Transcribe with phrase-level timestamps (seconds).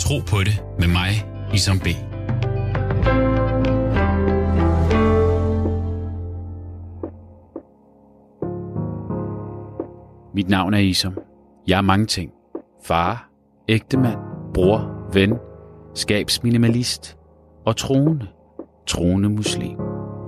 [0.00, 1.10] Tro på det med mig,
[1.54, 1.86] Isam B.
[10.34, 11.18] Mit navn er Isam.
[11.66, 12.32] Jeg er mange ting.
[12.84, 13.30] Far,
[13.68, 14.18] ægtemand,
[14.54, 15.34] bror, ven,
[15.94, 17.16] skabsminimalist
[17.66, 18.26] og troende.
[18.86, 19.78] Troende muslim.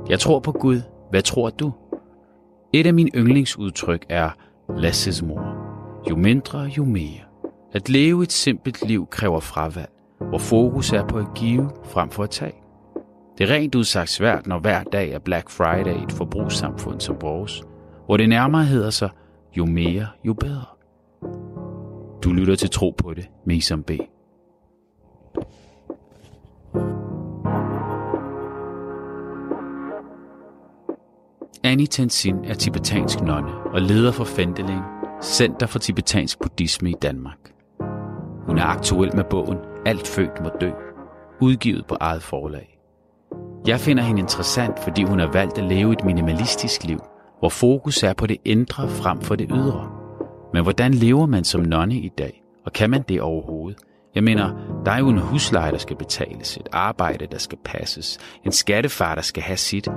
[0.09, 0.81] Jeg tror på Gud.
[1.11, 1.73] Hvad tror du?
[2.73, 4.31] Et af mine yndlingsudtryk er
[4.77, 5.55] less is more.
[6.11, 7.32] Jo mindre, jo mere.
[7.73, 12.23] At leve et simpelt liv kræver fravalg, hvor fokus er på at give frem for
[12.23, 12.55] at tage.
[13.39, 17.17] Det er rent udsagt svært, når hver dag er Black Friday i et forbrugssamfund som
[17.21, 17.63] vores,
[18.07, 19.11] hvor det nærmere hedder sig,
[19.57, 20.65] jo mere, jo bedre.
[22.23, 23.91] Du lytter til Tro på det med Isam B.
[31.65, 34.83] Annie Tenzin er tibetansk nonne og leder for Fendeling,
[35.23, 37.52] Center for Tibetansk Buddhisme i Danmark.
[38.47, 40.71] Hun er aktuel med bogen Alt født må dø,
[41.41, 42.79] udgivet på eget forlag.
[43.67, 46.99] Jeg finder hende interessant, fordi hun har valgt at leve et minimalistisk liv,
[47.39, 49.91] hvor fokus er på det indre frem for det ydre.
[50.53, 52.43] Men hvordan lever man som nonne i dag?
[52.67, 53.79] Og kan man det overhovedet?
[54.15, 54.51] Jeg mener,
[54.85, 59.15] der er jo en husleje, der skal betales, et arbejde, der skal passes, en skattefar,
[59.15, 59.89] der skal have sit.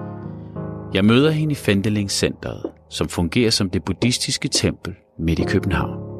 [0.94, 6.15] Jeg møder hende i Fendeling Centeret, som fungerer som det buddhistiske tempel midt i København.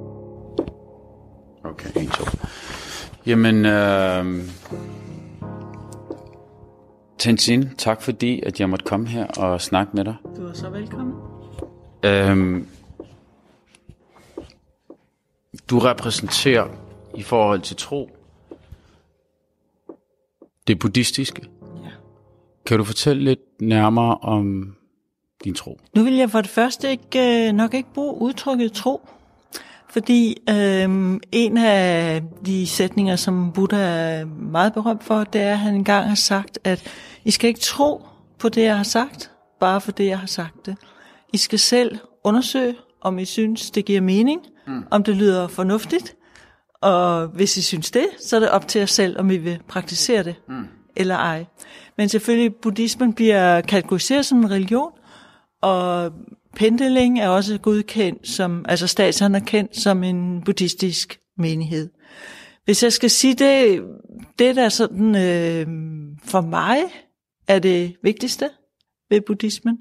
[1.76, 2.26] Okay, en, to.
[3.26, 4.44] Jamen, øh...
[7.18, 10.16] Tenzin, tak fordi, at jeg måtte komme her og snakke med dig.
[10.38, 11.14] Du er så velkommen.
[12.04, 12.68] Øhm,
[15.70, 16.68] du repræsenterer
[17.16, 18.10] i forhold til tro
[20.68, 21.42] det buddhistiske.
[21.84, 21.90] Ja.
[22.66, 24.76] Kan du fortælle lidt nærmere om
[25.44, 25.80] din tro?
[25.96, 29.10] Nu vil jeg for det første ikke, øh, nok ikke bruge udtrykket tro,
[29.96, 35.60] fordi øhm, en af de sætninger, som Buddha er meget berømt for, det er, at
[35.60, 36.92] han engang har sagt, at
[37.26, 38.06] I skal ikke tro
[38.40, 40.78] på det, jeg har sagt, bare for det, jeg har sagt det.
[41.34, 44.84] I skal selv undersøge, om I synes, det giver mening, mm.
[44.92, 46.16] om det lyder fornuftigt,
[46.82, 49.60] og hvis I synes det, så er det op til jer selv, om I vil
[49.68, 50.68] praktisere det mm.
[50.96, 51.46] eller ej.
[51.98, 54.92] Men selvfølgelig, buddhismen bliver kategoriseret som en religion,
[55.62, 56.12] og
[56.56, 61.90] Pendeling er også godkendt som, altså statsanerkendt som en buddhistisk menighed.
[62.66, 63.82] Hvis jeg skal sige det,
[64.40, 65.68] det der sådan, øh,
[66.24, 66.78] for mig
[67.48, 68.50] er det vigtigste
[69.10, 69.78] ved buddhismen,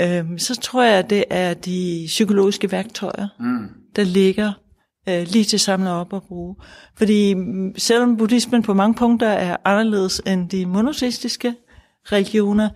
[0.00, 3.68] øh, så tror jeg, det er de psykologiske værktøjer, mm.
[3.96, 4.52] der ligger
[5.08, 6.56] øh, lige til at samle op og bruge.
[6.96, 7.34] Fordi
[7.76, 11.54] selvom buddhismen på mange punkter er anderledes end de monoteistiske
[12.12, 12.68] religioner,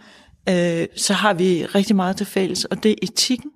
[0.49, 3.51] øh, så har vi rigtig meget til fælles, og det er etikken.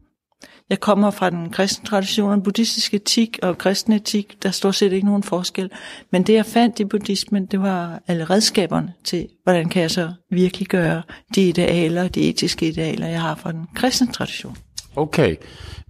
[0.70, 4.92] Jeg kommer fra den kristne tradition, buddhistisk etik og kristen etik, der er stort set
[4.92, 5.70] ikke nogen forskel.
[6.12, 10.12] Men det jeg fandt i buddhismen, det var alle redskaberne til, hvordan kan jeg så
[10.30, 11.02] virkelig gøre
[11.34, 14.56] de idealer, de etiske idealer, jeg har fra den kristne tradition.
[14.96, 15.36] Okay,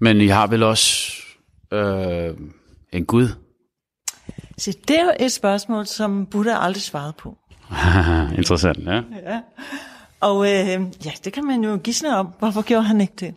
[0.01, 1.13] men I har vel også
[1.73, 2.35] øh,
[2.93, 3.29] en Gud?
[4.59, 7.37] Så det er jo et spørgsmål, som Buddha aldrig svarede på.
[8.39, 9.03] Interessant, ja.
[9.27, 9.41] ja.
[10.23, 12.29] Og øh, ja, det kan man jo gisne om.
[12.39, 13.35] Hvorfor gjorde han ikke det?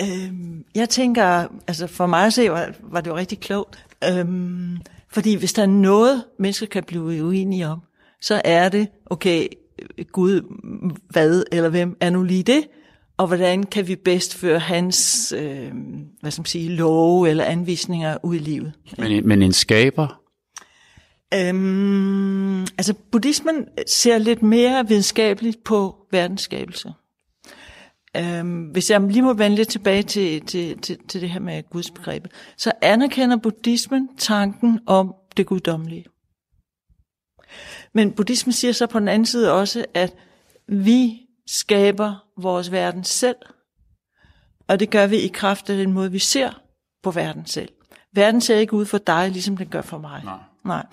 [0.00, 0.32] Øh,
[0.74, 3.84] jeg tænker, altså for mig at se, var, var det jo rigtig klogt.
[4.04, 4.26] Øh,
[5.08, 7.80] fordi hvis der er noget, mennesker kan blive uenige om,
[8.20, 9.46] så er det, okay,
[10.12, 10.40] Gud,
[11.10, 12.64] hvad eller hvem er nu lige det?
[13.16, 15.72] Og hvordan kan vi bedst føre hans, øh,
[16.20, 18.72] hvad skal man sige, love eller anvisninger ud i livet?
[18.98, 20.20] Men, men en skaber?
[21.34, 26.92] Øhm, altså, buddhismen ser lidt mere videnskabeligt på verdensskabelse.
[28.16, 31.62] Øhm, hvis jeg lige må vende lidt tilbage til, til, til, til det her med
[31.70, 36.04] gudsbegrebet, så anerkender buddhismen tanken om det guddommelige.
[37.92, 40.14] Men buddhismen siger så på den anden side også, at
[40.68, 43.36] vi skaber vores verden selv,
[44.68, 46.60] og det gør vi i kraft af den måde, vi ser
[47.02, 47.68] på verden selv.
[48.12, 50.24] Verden ser ikke ud for dig, ligesom den gør for mig.
[50.24, 50.38] Nej.
[50.64, 50.86] Nej.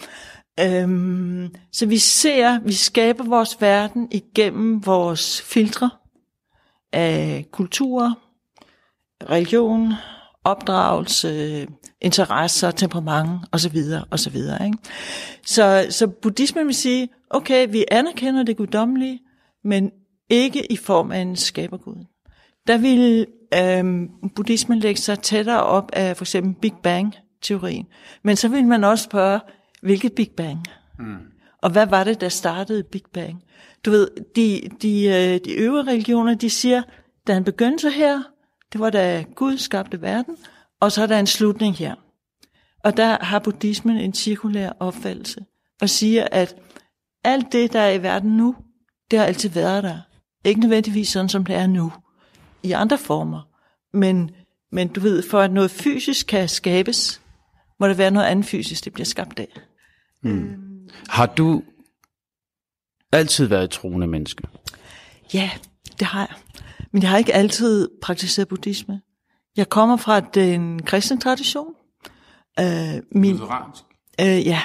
[0.59, 5.89] Øhm, så vi ser, vi skaber vores verden igennem vores filtre
[6.93, 8.19] af kultur,
[9.29, 9.93] religion,
[10.43, 11.67] opdragelse,
[12.01, 13.77] interesser, temperament osv.
[14.11, 14.35] osv.
[14.35, 14.77] Ikke?
[15.45, 19.19] Så, så buddhismen vil sige, okay, vi anerkender det guddommelige,
[19.63, 19.91] men
[20.29, 22.05] ikke i form af en skabergud.
[22.67, 27.15] Der vil øhm, buddhismen lægge sig tættere op af for eksempel Big Bang
[27.45, 27.87] Bang-teorien.
[28.23, 29.39] Men så vil man også spørge,
[29.81, 30.65] hvilket Big Bang?
[30.99, 31.17] Mm.
[31.61, 33.43] Og hvad var det, der startede Big Bang?
[33.85, 36.83] Du ved, de, de, øh, de øvrige religioner, de siger,
[37.27, 38.23] da han begyndte her,
[38.73, 40.37] det var da Gud skabte verden,
[40.79, 41.95] og så er der en slutning her.
[42.83, 45.45] Og der har buddhismen en cirkulær opfattelse.
[45.81, 46.55] og siger, at
[47.23, 48.55] alt det, der er i verden nu,
[49.11, 49.99] det har altid været der.
[50.45, 51.91] Ikke nødvendigvis sådan, som det er nu,
[52.63, 53.41] i andre former.
[53.93, 54.31] Men,
[54.71, 57.21] men du ved, for at noget fysisk kan skabes,
[57.79, 59.47] må det være noget andet fysisk, det bliver skabt af.
[60.23, 60.55] Mm.
[61.09, 61.63] Har du
[63.11, 64.43] altid været et troende menneske?
[65.33, 65.51] Ja,
[65.99, 66.61] det har jeg.
[66.91, 69.01] Men jeg har ikke altid praktiseret buddhisme.
[69.57, 71.73] Jeg kommer fra den kristne tradition.
[72.59, 72.65] Øh,
[73.11, 73.39] min, øh,
[74.19, 74.35] ja.
[74.45, 74.61] ja.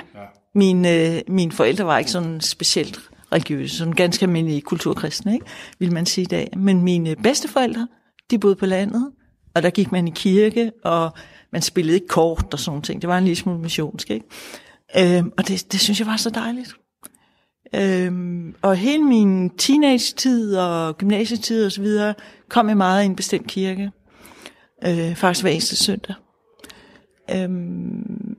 [0.54, 3.00] Min, øh, mine forældre var ikke sådan specielt
[3.32, 5.46] religiøse, sådan ganske almindelige kulturkristne, ikke?
[5.78, 6.48] vil man sige i dag.
[6.56, 7.88] Men mine bedsteforældre,
[8.30, 9.12] de boede på landet,
[9.54, 11.12] og der gik man i kirke, og
[11.52, 13.02] man spillede ikke kort og sådan ting.
[13.02, 14.26] Det var en lille smule missionsk, ikke?
[14.98, 16.74] Øh, og det, det synes jeg var så dejligt.
[17.74, 22.14] Øhm, og hele min teenage-tid og gymnasietid og så videre,
[22.48, 23.90] kom jeg meget i en bestemt kirke.
[24.86, 26.14] Øh, faktisk hver eneste søndag.
[27.34, 28.36] Øhm,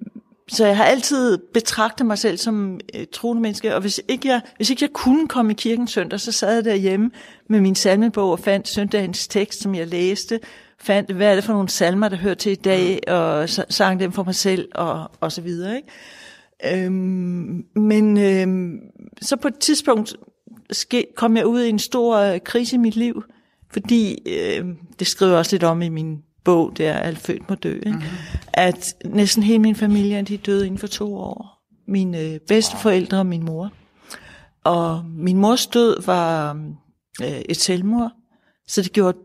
[0.49, 4.41] så jeg har altid betragtet mig selv som øh, troende menneske, og hvis ikke, jeg,
[4.57, 7.11] hvis ikke jeg kunne komme i kirken søndag, så sad jeg derhjemme
[7.49, 10.39] med min salmebog og fandt søndagens tekst, som jeg læste,
[10.81, 14.11] fandt, hvad er det for nogle salmer, der hører til i dag, og sang dem
[14.11, 15.75] for mig selv, og, og så videre.
[15.75, 16.85] Ikke?
[16.85, 18.79] Øhm, men øhm,
[19.21, 20.15] så på et tidspunkt
[20.71, 23.23] ske, kom jeg ud i en stor øh, krise i mit liv,
[23.73, 24.65] fordi øh,
[24.99, 27.89] det skriver jeg også lidt om i min bog, der alt født må dø, ikke?
[27.89, 28.03] Mm-hmm.
[28.53, 31.61] at næsten hele min familie de døde inden for to år.
[31.87, 33.71] Mine øh, bedsteforældre og min mor.
[34.63, 36.53] Og min mors død var
[37.21, 38.11] øh, et selvmord,
[38.67, 39.17] så det gjorde,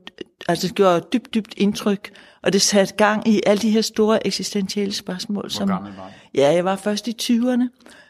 [0.48, 2.10] altså det gjorde dybt, dybt indtryk,
[2.42, 5.42] og det satte gang i alle de her store eksistentielle spørgsmål.
[5.42, 7.68] Hvor som, gammel var Ja, jeg var først i 20'erne.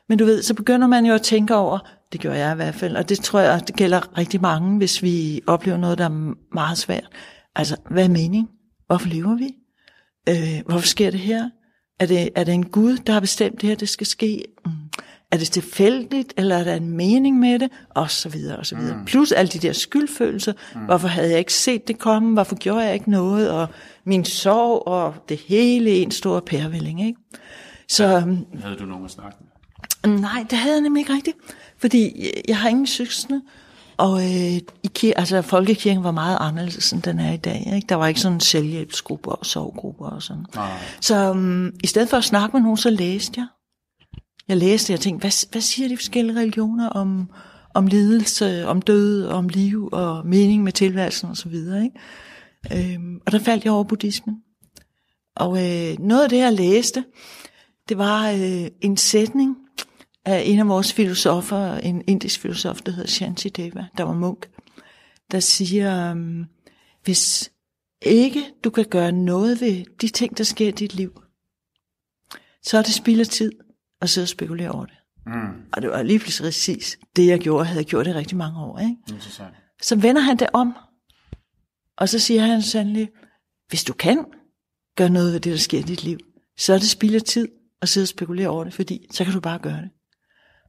[0.08, 1.78] Men du ved, så begynder man jo at tænke over,
[2.12, 5.02] det gør jeg i hvert fald, og det tror jeg, det gælder rigtig mange, hvis
[5.02, 7.08] vi oplever noget, der er meget svært.
[7.56, 8.48] Altså, hvad er mening?
[8.86, 9.54] Hvorfor lever vi?
[10.28, 11.50] Øh, hvorfor sker det her?
[12.00, 14.44] Er det, er det en Gud, der har bestemt det her, det skal ske?
[14.66, 14.72] Mm.
[15.32, 17.70] Er det tilfældigt, eller er der en mening med det?
[17.90, 18.96] Og så videre, og så videre.
[18.96, 19.04] Mm.
[19.04, 20.52] Plus alle de der skyldfølelser.
[20.74, 20.80] Mm.
[20.80, 22.32] Hvorfor havde jeg ikke set det komme?
[22.32, 23.50] Hvorfor gjorde jeg ikke noget?
[23.50, 23.68] Og
[24.04, 27.18] min sorg, og det hele en stor pærevælling, ikke?
[27.88, 30.20] Så, øhm, havde du nogen at snakke med?
[30.20, 31.36] Nej, det havde jeg nemlig ikke rigtigt.
[31.78, 33.42] Fordi jeg har ingen søskende.
[33.96, 34.60] Og øh,
[35.02, 37.72] i altså, folkekirken var meget anderledes, end den er i dag.
[37.74, 37.86] Ikke?
[37.88, 40.46] Der var ikke sådan selvhjælpsgrupper og sovgrupper og sådan.
[40.54, 40.70] Nej.
[41.00, 43.46] Så um, i stedet for at snakke med nogen, så læste jeg.
[44.48, 47.30] Jeg læste, jeg tænkte, hvad, hvad siger de forskellige religioner om,
[47.74, 51.54] om lidelse, om død, om liv og mening med tilværelsen osv.
[52.72, 54.36] Øhm, og der faldt jeg over buddhismen.
[55.36, 57.04] Og øh, noget af det, jeg læste,
[57.88, 59.56] det var øh, en sætning
[60.24, 64.50] af en af vores filosofer, en indisk filosof, der hedder Shantideva, der var munk,
[65.30, 66.44] der siger, øh,
[67.04, 67.52] hvis
[68.02, 71.22] ikke du kan gøre noget ved de ting, der sker i dit liv,
[72.62, 73.52] så er det spild af tid
[74.06, 74.94] at sidde og spekulere over det.
[75.26, 75.62] Mm.
[75.72, 78.78] Og det var lige præcis det, jeg gjorde, havde gjort det rigtig mange år.
[78.78, 78.96] Ikke?
[79.08, 79.54] Interessant.
[79.82, 80.76] Så vender han det om,
[81.96, 83.08] og så siger han sandelig,
[83.68, 84.24] hvis du kan
[84.96, 86.18] gøre noget ved det, der sker i dit liv,
[86.58, 87.48] så er det spild af tid
[87.82, 89.90] at sidde og spekulere over det, fordi så kan du bare gøre det.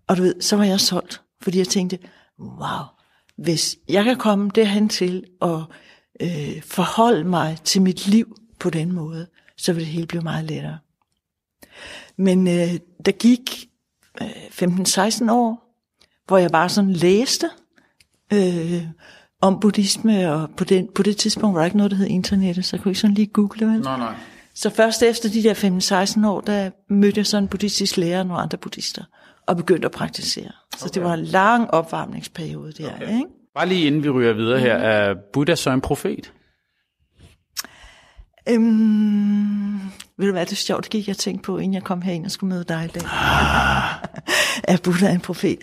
[0.08, 2.00] Og du ved, så var jeg solgt, fordi jeg tænkte,
[2.40, 2.84] wow,
[3.38, 5.60] hvis jeg kan komme derhen til at
[6.22, 10.46] øh, forholde mig til mit liv på den måde, så vil det hele blive meget
[10.46, 10.78] lettere.
[12.18, 13.70] Men øh, der gik
[14.22, 15.68] øh, 15-16 år,
[16.28, 17.50] hvor jeg bare sådan læste
[18.34, 18.84] øh,
[19.42, 22.66] om buddhisme, og på, den, på det tidspunkt var der ikke noget, der hed internettet,
[22.66, 23.82] så jeg kunne ikke sådan lige google, vel?
[23.82, 24.16] Nej, nej.
[24.54, 25.54] Så først efter de der
[26.24, 29.04] 15-16 år, der mødte jeg sådan en buddhistisk lærer og nogle andre buddhister,
[29.46, 30.52] og begyndte at praktisere.
[30.78, 30.94] Så okay.
[30.94, 33.08] det var en lang opvarmningsperiode der, okay.
[33.08, 33.26] ikke?
[33.56, 36.32] Bare lige inden vi ryger videre her, er Buddha så en profet?
[38.50, 39.80] Øhm,
[40.18, 42.26] ved du hvad, det er sjovt, det gik jeg tænkte på, inden jeg kom herind
[42.26, 43.04] og skulle møde dig i dag.
[44.74, 45.58] er Buddha en profet?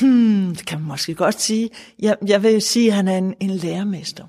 [0.00, 1.70] Hmm, det kan man måske godt sige.
[1.98, 4.26] Jeg, jeg vil sige, at han er en, en lærermester.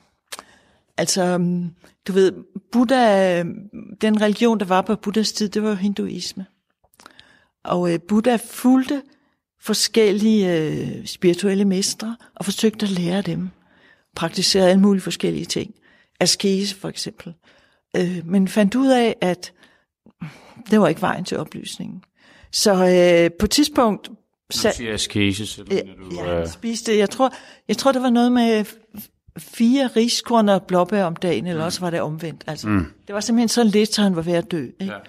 [0.97, 1.69] Altså, øhm,
[2.07, 2.33] du ved,
[2.71, 3.43] Buddha,
[4.01, 6.45] den religion, der var på Buddhas tid, det var hinduisme.
[7.63, 9.01] Og øh, Buddha fulgte
[9.61, 13.49] forskellige øh, spirituelle mestre og forsøgte at lære dem.
[14.15, 15.75] Praktiserede alle mulige forskellige ting.
[16.19, 17.29] Askese for eksempel.
[17.29, 17.58] Øh,
[18.25, 19.53] men fandt ud af, at
[20.71, 22.03] det var ikke vejen til oplysningen.
[22.51, 24.07] Så øh, på et tidspunkt...
[24.07, 24.13] Du
[24.57, 26.15] siger askese, så mener du...
[26.15, 26.47] Ja, øh...
[26.47, 27.33] spiste, jeg tror,
[27.67, 28.65] jeg tror, det var noget med
[29.37, 31.65] fire riskorn og blåbær om dagen, eller mm.
[31.65, 32.43] også var det omvendt.
[32.47, 32.85] Altså, mm.
[33.07, 34.63] Det var simpelthen så lidt, så han var ved at dø.
[34.79, 34.93] Ikke?
[34.93, 34.99] Ja.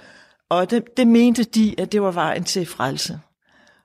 [0.49, 3.21] Og det, det mente de, at det var vejen til frelse.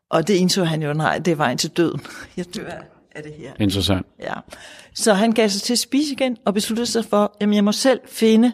[0.10, 2.02] Og det indså han jo, nej, det er vejen til døden.
[2.38, 2.72] Jeg dør
[3.16, 3.52] af det her.
[3.60, 4.06] Interessant.
[4.20, 4.34] Ja.
[4.94, 7.72] Så han gav sig til at spise igen, og besluttede sig for, at jeg må
[7.72, 8.54] selv finde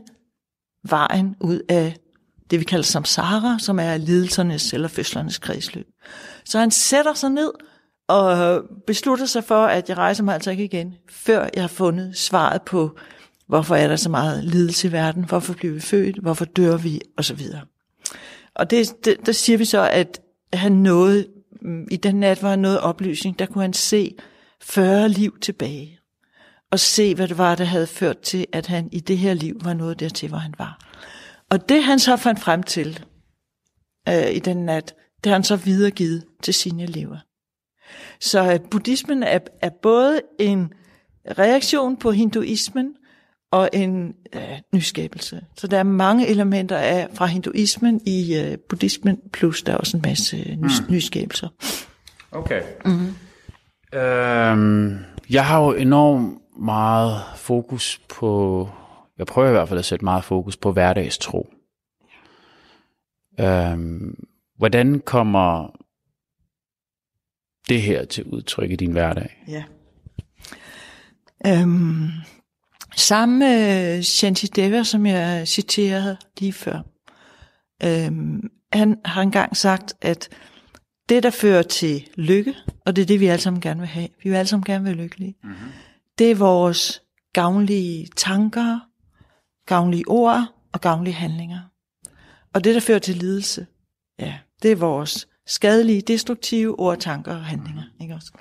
[0.83, 1.95] vejen ud af
[2.51, 5.87] det, vi kalder samsara, som er lidelsernes eller fødslernes kredsløb.
[6.45, 7.51] Så han sætter sig ned
[8.07, 12.17] og beslutter sig for, at jeg rejser mig altså ikke igen, før jeg har fundet
[12.17, 12.97] svaret på,
[13.47, 17.01] hvorfor er der så meget lidelse i verden, hvorfor bliver vi født, hvorfor dør vi,
[17.17, 17.41] osv.
[18.55, 20.21] Og det, det, der siger vi så, at
[20.53, 21.27] han nåede,
[21.91, 24.15] i den nat var han noget oplysning, der kunne han se
[24.61, 25.99] 40 liv tilbage,
[26.71, 29.59] og se, hvad det var, der havde ført til, at han i det her liv
[29.63, 30.79] var nået dertil, hvor han var.
[31.49, 32.99] Og det han så fandt frem til
[34.09, 37.17] øh, i den nat, det har han så videregivet til sine elever.
[38.19, 40.73] Så øh, buddhismen er, er både en
[41.37, 42.95] reaktion på hinduismen
[43.51, 45.41] og en øh, nyskabelse.
[45.57, 49.97] Så der er mange elementer af fra hinduismen i øh, buddhismen, plus der er også
[49.97, 50.69] en masse øh, ny, mm.
[50.89, 51.47] nyskabelser.
[52.31, 52.61] Okay.
[52.85, 53.15] Mm-hmm.
[53.99, 54.97] Øhm,
[55.29, 58.69] jeg har jo enormt meget fokus på,
[59.17, 61.53] jeg prøver i hvert fald at sætte meget fokus på hverdagstro.
[63.39, 64.23] Øhm,
[64.57, 65.77] hvordan kommer
[67.69, 69.43] det her til udtryk i din hverdag?
[69.47, 69.63] Ja.
[71.47, 72.09] Øhm,
[72.95, 76.81] sammen med Shantideva, som jeg citerede lige før,
[77.83, 80.29] øhm, han har engang sagt, at
[81.09, 84.07] det, der fører til lykke, og det er det, vi alle sammen gerne vil have,
[84.23, 85.71] vi vil alle sammen gerne være lykkelige, mm-hmm
[86.21, 87.01] det er vores
[87.33, 88.79] gavnlige tanker,
[89.65, 91.59] gavnlige ord og gavnlige handlinger.
[92.53, 93.67] Og det, der fører til lidelse,
[94.19, 97.83] ja, det er vores skadelige, destruktive ord, tanker og handlinger.
[98.01, 98.31] Ikke også?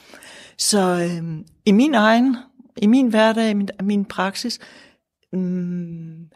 [0.58, 2.37] Så øhm, i min egen,
[2.76, 4.58] i min hverdag, i min, min praksis,
[5.34, 6.28] øhm,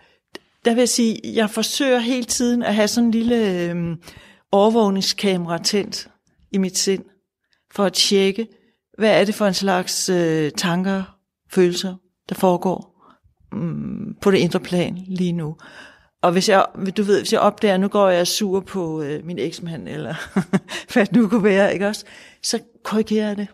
[0.65, 4.03] der vil jeg sige, jeg forsøger hele tiden at have sådan en lille øhm,
[4.53, 6.11] overvågningskamera tændt
[6.53, 7.05] i mit sind,
[7.73, 8.47] for at tjekke,
[8.99, 11.14] hvad er det for en slags øh, tanker,
[11.55, 11.95] følelser,
[12.29, 12.95] der foregår
[13.55, 15.57] øhm, på det indre plan lige nu.
[16.23, 19.39] Og hvis jeg, du ved, hvis jeg opdager, nu går jeg sur på øh, min
[19.39, 20.15] eksmand, eller
[20.93, 22.05] hvad det nu kunne være, ikke også?
[22.43, 23.49] Så korrigerer jeg det.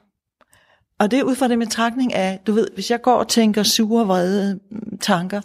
[0.98, 3.62] Og det er ud fra den betragtning af, du ved, hvis jeg går og tænker
[3.62, 5.40] sure, vrede mm, tanker,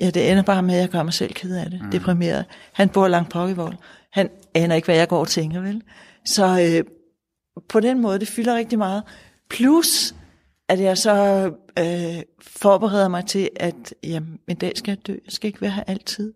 [0.00, 1.90] ja, det ender bare med, at jeg gør mig selv ked af det, mm.
[1.90, 2.44] deprimeret.
[2.72, 3.74] Han bor langt på vold.
[4.12, 5.82] Han aner ikke, hvad jeg går og tænker, vel?
[6.24, 6.84] Så øh,
[7.68, 9.02] på den måde, det fylder rigtig meget.
[9.50, 10.14] Plus,
[10.68, 11.44] at jeg så
[11.78, 15.12] øh, forbereder mig til, at jamen, en dag skal jeg dø.
[15.12, 16.34] Jeg skal ikke være her altid.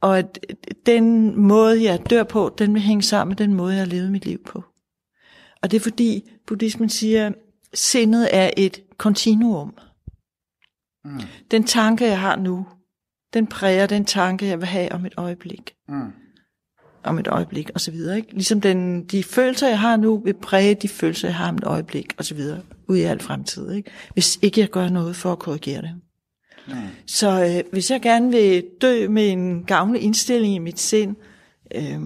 [0.00, 0.38] Og at
[0.86, 4.12] den måde, jeg dør på, den vil hænge sammen med den måde, jeg har levet
[4.12, 4.64] mit liv på.
[5.62, 7.34] Og det er fordi, buddhismen siger, at
[7.74, 9.74] sindet er et kontinuum.
[11.04, 11.20] Mm.
[11.50, 12.66] Den tanke, jeg har nu,
[13.34, 15.74] den præger den tanke, jeg vil have om et øjeblik.
[15.88, 16.12] Mm
[17.04, 18.16] om et øjeblik, og så videre.
[18.16, 18.32] Ikke?
[18.32, 21.64] Ligesom den, de følelser, jeg har nu, vil præge de følelser, jeg har om et
[21.64, 23.72] øjeblik, og så videre, ud i al fremtid.
[23.72, 23.90] Ikke?
[24.12, 25.90] Hvis ikke jeg gør noget for at korrigere det.
[26.68, 26.74] Mm.
[27.06, 31.16] Så øh, hvis jeg gerne vil dø med en gavnlig indstilling i mit sind,
[31.74, 32.00] øh,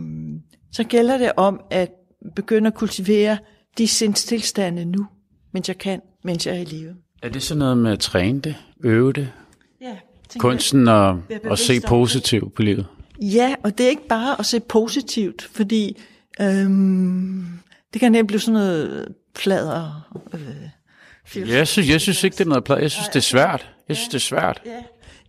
[0.73, 1.91] så gælder det om at
[2.37, 3.39] begynde at kultivere
[3.79, 5.07] de sindstilstande nu,
[5.53, 6.95] mens jeg kan, mens jeg er i live.
[7.23, 9.33] Er det sådan noget med at træne det, øve det?
[9.81, 9.97] Ja.
[10.39, 11.15] Kunsten at,
[11.51, 12.87] at se positivt på livet?
[13.21, 16.03] Ja, og det er ikke bare at se positivt, fordi
[16.41, 17.47] øhm,
[17.93, 20.09] det kan nemt blive sådan noget plader.
[20.35, 22.81] Øh, jeg, synes, jeg synes ikke, det er noget plader.
[22.81, 23.73] Jeg synes, det er svært.
[23.89, 24.63] Jeg synes, det er svært.
[24.67, 24.83] Ja.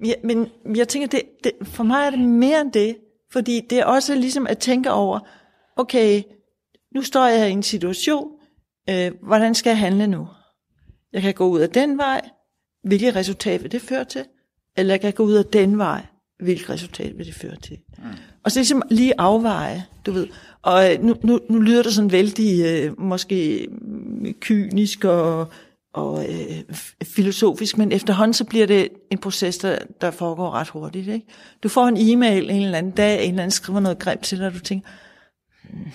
[0.05, 2.97] Ja, men jeg tænker, det, det, for mig er det mere end det,
[3.31, 5.19] fordi det er også ligesom at tænke over,
[5.75, 6.23] okay,
[6.95, 8.31] nu står jeg i en situation,
[8.89, 10.27] øh, hvordan skal jeg handle nu?
[11.13, 12.29] Jeg kan gå ud af den vej,
[12.83, 14.25] hvilket resultat vil det føre til?
[14.77, 16.05] Eller jeg kan gå ud af den vej,
[16.39, 17.77] hvilket resultat vil det føre til.
[17.97, 18.03] Mm.
[18.43, 20.27] Og så ligesom lige afveje, du ved.
[20.61, 23.67] Og øh, nu, nu, nu lyder det sådan vældig øh, måske
[24.39, 25.47] kynisk og,
[25.93, 31.07] og øh, filosofisk, men efterhånden så bliver det en proces, der, der foregår ret hurtigt.
[31.07, 31.25] Ikke?
[31.63, 34.37] Du får en e-mail en eller anden dag, en eller anden skriver noget grimt til
[34.37, 34.89] dig, og du tænker,
[35.69, 35.91] hmm,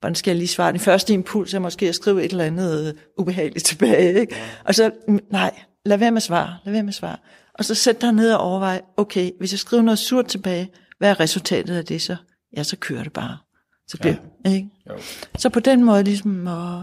[0.00, 0.72] hvordan skal jeg lige svare?
[0.72, 4.20] Den første impuls er måske at skrive et eller andet ubehageligt tilbage.
[4.20, 4.36] Ikke?
[4.64, 4.90] Og så,
[5.30, 5.50] nej,
[5.84, 7.16] lad være med at svare, lad være med at svare.
[7.58, 11.10] Og så sæt dig ned og overvej, okay, hvis jeg skriver noget surt tilbage, hvad
[11.10, 12.16] er resultatet af det så?
[12.56, 13.38] Ja, så kører det bare.
[13.86, 14.50] Så, bliver, ja.
[14.54, 14.68] ikke?
[14.88, 14.94] Jo.
[15.38, 16.78] så på den måde ligesom at,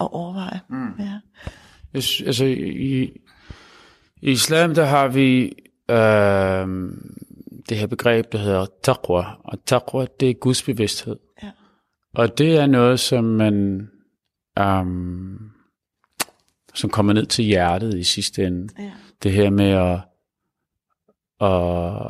[0.00, 0.60] at overveje.
[0.68, 0.92] Mm.
[0.98, 1.18] Ja.
[1.96, 3.02] Yes, altså i,
[4.22, 5.44] i islam, der har vi
[5.90, 6.66] øh,
[7.68, 9.24] det her begreb, der hedder taqwa.
[9.44, 11.16] Og taqwa, det er Guds bevidsthed.
[11.42, 11.50] Ja.
[12.14, 13.88] Og det er noget, som man
[14.60, 15.50] um,
[16.74, 18.68] som kommer ned til hjertet i sidste ende.
[18.78, 18.90] Ja.
[19.22, 20.00] Det her med at
[21.38, 22.00] og,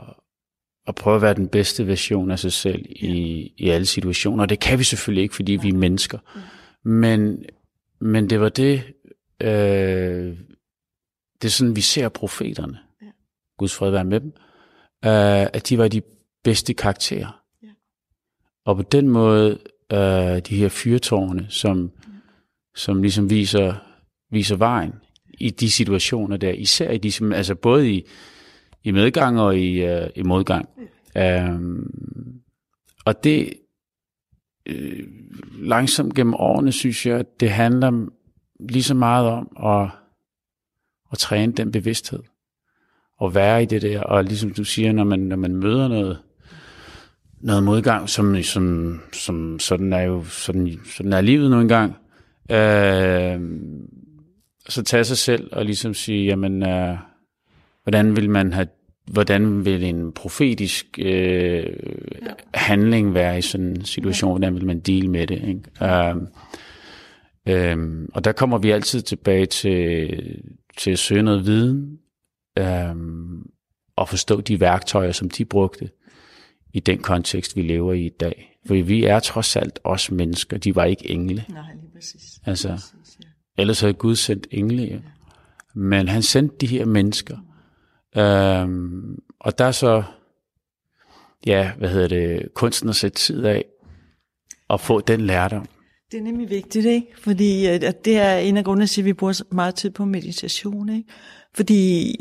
[0.86, 3.64] og prøve at være den bedste version af sig selv i, ja.
[3.66, 4.42] i alle situationer.
[4.42, 5.62] Og det kan vi selvfølgelig ikke, fordi ja.
[5.62, 6.18] vi er mennesker.
[6.36, 6.40] Ja.
[6.90, 7.44] Men,
[8.00, 8.82] men det var det,
[9.40, 10.36] øh,
[11.42, 12.78] det er sådan, vi ser profeterne.
[13.02, 13.06] Ja.
[13.58, 14.32] Guds fred være med dem.
[15.04, 16.02] Øh, at de var de
[16.44, 17.42] bedste karakterer.
[18.64, 19.58] Og på den måde,
[19.92, 21.92] øh, de her fyrtårne, som,
[22.76, 23.74] som ligesom viser,
[24.30, 24.92] viser vejen
[25.40, 28.06] i de situationer der, især i de, som- altså både i,
[28.84, 30.68] i medgang og i, øh, i modgang.
[31.16, 31.90] Øhm,
[33.04, 33.54] og det
[34.66, 35.06] øh,
[35.58, 38.08] langsomt gennem årene, synes jeg, at det handler
[38.60, 39.90] lige så meget om at,
[41.12, 42.22] at træne den bevidsthed.
[43.18, 46.18] Og være i det der, og ligesom du siger, når man, når man møder noget,
[47.40, 51.94] noget modgang, som, som, som sådan er jo sådan, sådan er livet nu engang,
[52.50, 53.40] øh,
[54.68, 56.98] så tage sig selv og ligesom sige, jamen, øh,
[57.88, 58.66] hvordan vil man have,
[59.06, 61.66] hvordan vil en profetisk øh,
[62.54, 65.94] handling være i sådan en situation, hvordan vil man deal med det, ikke?
[65.94, 66.16] Øh,
[67.48, 70.42] Øhm, og der kommer vi altid tilbage til,
[70.78, 71.98] til at søge noget viden,
[72.58, 73.50] øhm,
[73.96, 75.90] og forstå de værktøjer, som de brugte
[76.72, 78.58] i den kontekst, vi lever i i dag.
[78.66, 81.44] For vi er trods alt også mennesker, de var ikke engle.
[81.48, 82.40] Nej, lige præcis.
[82.44, 83.62] Altså, præcis ja.
[83.62, 84.82] ellers havde Gud sendt engle.
[84.82, 84.98] Ja.
[85.74, 87.36] Men han sendte de her mennesker.
[88.18, 90.02] Øhm, og der er så,
[91.46, 93.64] ja, hvad hedder det, kunsten at sætte tid af,
[94.68, 95.66] og få den lærdom.
[96.10, 97.06] Det er nemlig vigtigt, ikke?
[97.18, 100.04] Fordi at at det er en af grundene til, at vi bruger meget tid på
[100.04, 101.10] meditation, ikke?
[101.54, 102.14] Fordi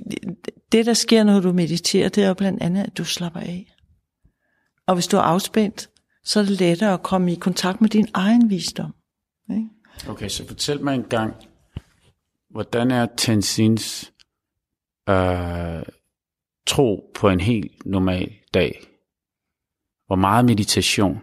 [0.72, 3.74] det, der sker, når du mediterer, det er jo blandt andet, at du slapper af.
[4.88, 5.90] Og hvis du er afspændt,
[6.24, 8.94] så er det lettere at komme i kontakt med din egen visdom.
[9.50, 9.68] Ikke?
[10.10, 11.34] Okay, så fortæl mig en gang,
[12.50, 14.14] hvordan er Tenzins
[15.10, 15.84] øh,
[16.68, 18.80] tro på en helt normal dag?
[20.08, 21.22] Hvor meget meditation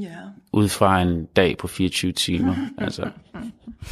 [0.00, 0.16] Ja,
[0.52, 2.56] ud fra en dag på 24 timer?
[2.78, 3.10] altså,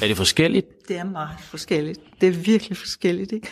[0.02, 0.88] er det forskelligt?
[0.88, 2.00] det er meget forskelligt.
[2.20, 3.48] Det er virkelig forskelligt, ikke?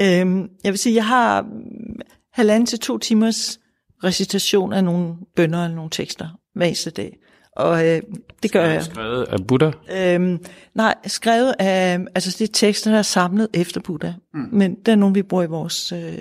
[0.00, 2.00] Øhm, jeg vil sige, jeg har mm,
[2.32, 3.60] halvanden til to timers
[4.04, 7.18] recitation af nogle bønder eller nogle tekster hver eneste dag.
[7.56, 8.02] Og øh,
[8.42, 8.84] det gør jeg.
[8.84, 9.70] Skrevet af Buddha?
[9.90, 14.12] Øhm, nej, skrevet af, altså det er tekster, der er samlet efter Buddha.
[14.34, 14.48] Mm.
[14.52, 16.18] Men det er nogle, vi bruger i vores, øh,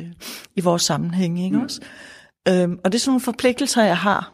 [0.56, 1.64] i vores sammenhæng, ikke mm.
[1.64, 1.82] også?
[2.48, 4.34] Øhm, og det er sådan nogle forpligtelser, jeg har.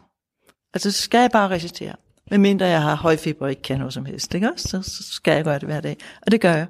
[0.74, 1.94] Altså, så skal jeg bare recitere.
[2.30, 4.68] Medmindre jeg har høj feber og ikke kan noget som helst, ikke også?
[4.68, 5.96] Så, så skal jeg gøre det hver dag.
[6.22, 6.66] Og det gør jeg.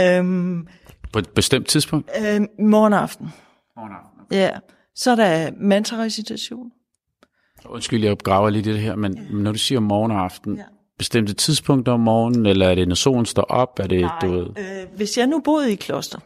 [0.00, 0.66] Øhm,
[1.12, 2.10] På et bestemt tidspunkt?
[2.20, 3.28] øhm, morgen og aften.
[3.76, 3.96] Oh, no.
[4.30, 4.50] Ja.
[4.94, 6.70] Så er der mantra-recitation.
[7.68, 9.22] Undskyld, jeg graver lidt i det her, men ja.
[9.30, 10.62] når du siger morgen og aften, Ja.
[10.98, 13.78] bestemte tidspunkter om morgenen, eller er det, når solen står op?
[13.78, 16.18] Er det, du ved, Øh, hvis jeg nu boede i kloster,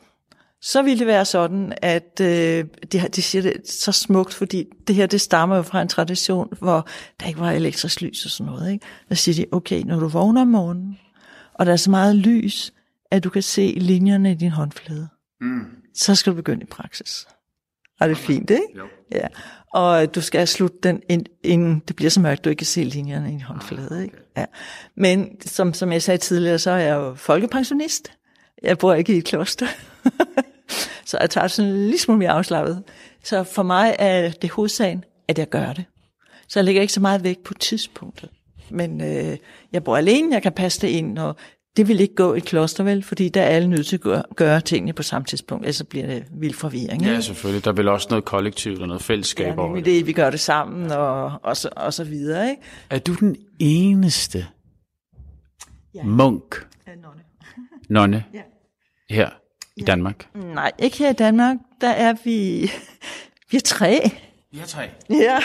[0.62, 4.64] så ville det være sådan, at øh, de, har- de siger det så smukt, fordi
[4.88, 6.87] det her, det stammer jo fra en tradition, hvor
[7.20, 8.73] der ikke var elektrisk lys og sådan noget.
[8.73, 8.87] Ikke?
[9.09, 10.99] Der siger de, okay, når du vågner om morgenen,
[11.55, 12.73] og der er så meget lys,
[13.11, 15.09] at du kan se linjerne i din håndflade,
[15.40, 15.61] mm.
[15.94, 17.27] så skal du begynde i praksis.
[18.00, 18.62] Og det er fint, ikke?
[18.78, 18.85] Jo.
[19.12, 19.26] Ja.
[19.74, 22.85] Og du skal slutte den, ind- inden det bliver så mørkt, du ikke kan se
[22.85, 24.02] linjerne i din håndflade.
[24.04, 24.16] Ikke?
[24.37, 24.44] Ja.
[24.96, 28.12] Men som, som jeg sagde tidligere, så er jeg jo folkepensionist.
[28.62, 29.66] Jeg bor ikke i et kloster.
[31.07, 32.83] så jeg tager det sådan en lille smule mere afslappet.
[33.24, 35.85] Så for mig er det hovedsagen, at jeg gør det.
[36.48, 38.30] Så jeg lægger ikke så meget vægt på tidspunktet.
[38.70, 39.37] Men øh,
[39.72, 41.37] jeg bor alene, jeg kan passe det ind, og
[41.76, 43.02] det vil ikke gå i et kloster, vel?
[43.02, 45.84] Fordi der er alle nødt til at gøre, gøre tingene på samme tidspunkt, ellers så
[45.84, 47.02] bliver det vild forvirring.
[47.02, 47.14] ikke?
[47.14, 47.64] Ja, selvfølgelig.
[47.64, 49.84] Der er vel også noget kollektivt og noget fællesskab Ja, over det.
[49.84, 52.62] det, vi gør det sammen, og, og, så, og så videre, ikke?
[52.90, 54.46] Er du den eneste
[55.94, 56.02] Ja.
[56.04, 57.22] munk, Ja, nonne.
[57.88, 58.40] nonne, Ja.
[59.14, 59.30] her
[59.76, 60.28] i Danmark?
[60.34, 61.56] Nej, ikke her i Danmark.
[61.80, 62.60] Der er vi,
[63.50, 64.10] vi er tre.
[64.52, 64.88] Vi har tre.
[65.10, 65.38] Ja.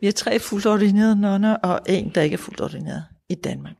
[0.00, 3.74] Vi er tre fuldt ordinerede nonner, og en, der ikke er fuldt ordineret i Danmark.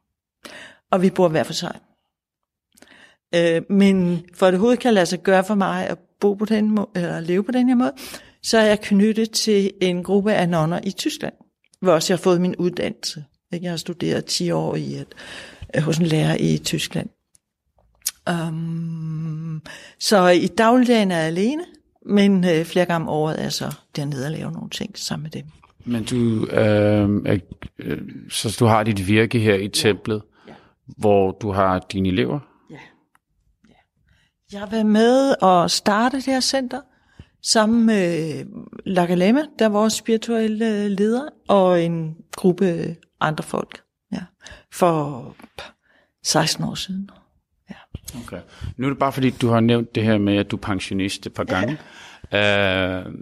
[0.90, 1.79] Og vi bor hver for sig.
[3.35, 6.44] Øh, men for at det hovedet kan lade sig gøre for mig at bo på
[6.44, 7.92] den måde, eller leve på den her måde,
[8.42, 11.35] så er jeg knyttet til en gruppe af nonner i Tyskland,
[11.81, 13.24] hvor også jeg har fået min uddannelse.
[13.53, 15.14] Jeg har studeret 10 år i et,
[15.77, 17.09] øh, hos en lærer i Tyskland.
[18.31, 19.62] Um,
[19.98, 21.62] så i dagligdagen er jeg alene,
[22.07, 25.22] men øh, flere gange om året er jeg så dernede og laver nogle ting sammen
[25.22, 25.44] med dem.
[25.85, 27.38] Men du, øh, er,
[27.79, 27.98] øh,
[28.29, 30.22] så du har dit virke her i templet,
[30.96, 32.40] hvor du har dine elever.
[32.70, 32.79] Ja.
[33.68, 33.74] ja.
[34.53, 36.81] Jeg været med og starte det her center
[37.42, 38.44] sammen med
[38.87, 43.83] Lagalema, der er vores spirituelle øh, leder, og en gruppe andre folk.
[44.12, 44.24] Ja.
[44.72, 45.37] For
[46.24, 47.11] 16 år siden.
[47.70, 47.74] Ja.
[48.24, 48.40] Okay.
[48.77, 51.27] Nu er det bare fordi, du har nævnt det her med, at du er pensionist
[51.27, 51.79] et par gange.
[52.33, 53.01] Ja.
[53.01, 53.14] Øh,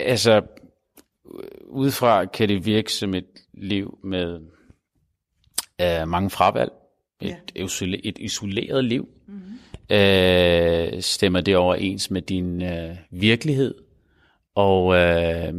[0.00, 0.42] altså,
[1.66, 4.40] udefra kan det virke som et liv med
[5.80, 6.72] øh, mange fravalg.
[7.20, 7.64] Et, ja.
[7.64, 9.08] isole, et isoleret liv.
[9.26, 9.96] Mm-hmm.
[9.96, 13.74] Øh, stemmer det overens med din øh, virkelighed?
[14.54, 15.54] Og øh,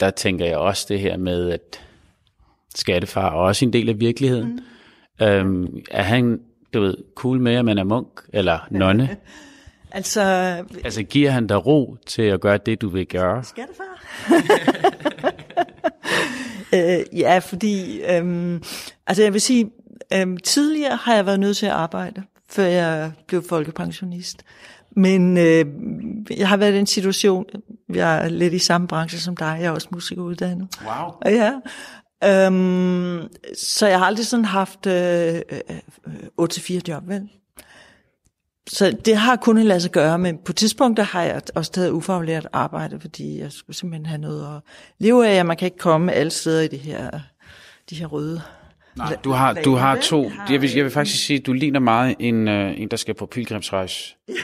[0.00, 1.80] der tænker jeg også det her med, at
[2.74, 4.60] skattefar er også en del af virkeligheden.
[5.20, 5.26] Mm.
[5.26, 6.40] Øhm, er han,
[6.74, 9.16] du ved, cool med, at man er munk eller nonne?
[9.90, 10.20] Altså,
[10.84, 13.44] altså giver han dig ro til at gøre det, du vil gøre?
[13.44, 14.04] Skattefar?
[16.74, 18.62] øh, ja, fordi, øhm,
[19.06, 19.70] altså jeg vil sige,
[20.12, 24.44] øhm, tidligere har jeg været nødt til at arbejde, før jeg blev folkepensionist.
[24.90, 25.64] Men øh,
[26.30, 27.44] jeg har været i en situation,
[27.94, 30.68] jeg er lidt i samme branche som dig, jeg er også musikeruddannet.
[30.84, 31.12] Wow.
[31.24, 31.52] Ja.
[32.24, 35.78] Øhm, så jeg har aldrig sådan haft øh, øh,
[36.42, 37.28] 8-4 job, vel?
[38.68, 42.48] Så det har kun lade sig gøre, men på tidspunkter har jeg også taget ufaglært
[42.52, 44.62] arbejde, fordi jeg skulle simpelthen have noget at
[44.98, 47.10] leve af, og man kan ikke komme alle steder i det her,
[47.90, 48.42] de her røde
[48.98, 50.30] Nej, du har, du har to.
[50.50, 53.14] Jeg vil, jeg vil faktisk sige, at du ligner meget en, uh, en der skal
[53.14, 54.14] på pilgrimsrejse.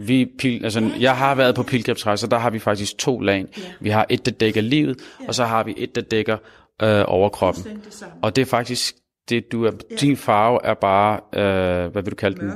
[0.00, 3.46] Vi pil, altså, jeg har været på pilgrimsrejse, og der har vi faktisk to lag.
[3.80, 6.36] Vi har et, der dækker livet, og så har vi et, der dækker
[6.82, 7.82] øh, overkroppen.
[8.22, 8.94] Og det er faktisk,
[9.28, 12.52] det du er, din farve er bare, øh, hvad vil du kalde den?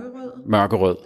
[0.46, 0.96] Mørkerød.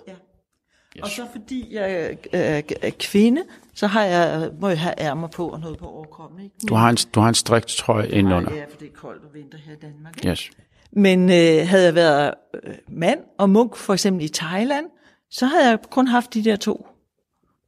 [0.97, 1.03] Yes.
[1.03, 3.43] Og så fordi jeg er, er kvinde,
[3.75, 6.41] så har jeg, må jeg have ærmer på og noget på overkroppen.
[6.45, 6.57] Ikke?
[6.69, 8.55] Du har en, du har en striktrøje indenunder.
[8.55, 10.17] Ja, for det er koldt og vinter her i Danmark.
[10.17, 10.29] Ikke?
[10.29, 10.51] Yes.
[10.93, 14.87] Men øh, havde jeg været øh, mand og munk, for eksempel i Thailand,
[15.31, 16.87] så havde jeg kun haft de der to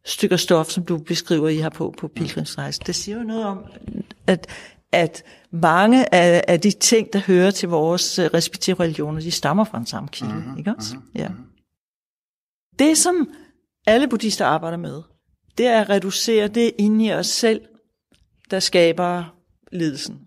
[0.04, 2.80] stykker stof, som du beskriver, I har på på pilgrimsrejse.
[2.86, 3.64] Det siger jo noget om,
[4.26, 4.46] at,
[4.92, 9.78] at mange af, af de ting, der hører til vores respektive religioner, de stammer fra
[9.78, 10.34] en samme kilde.
[10.34, 10.94] Mm-hmm, ikke også?
[10.94, 11.20] Mm-hmm.
[11.20, 11.28] Ja.
[12.78, 13.28] Det, som
[13.86, 15.02] alle buddhister arbejder med,
[15.58, 17.60] det er at reducere det inde i os selv,
[18.50, 19.34] der skaber
[19.72, 20.18] lidelsen.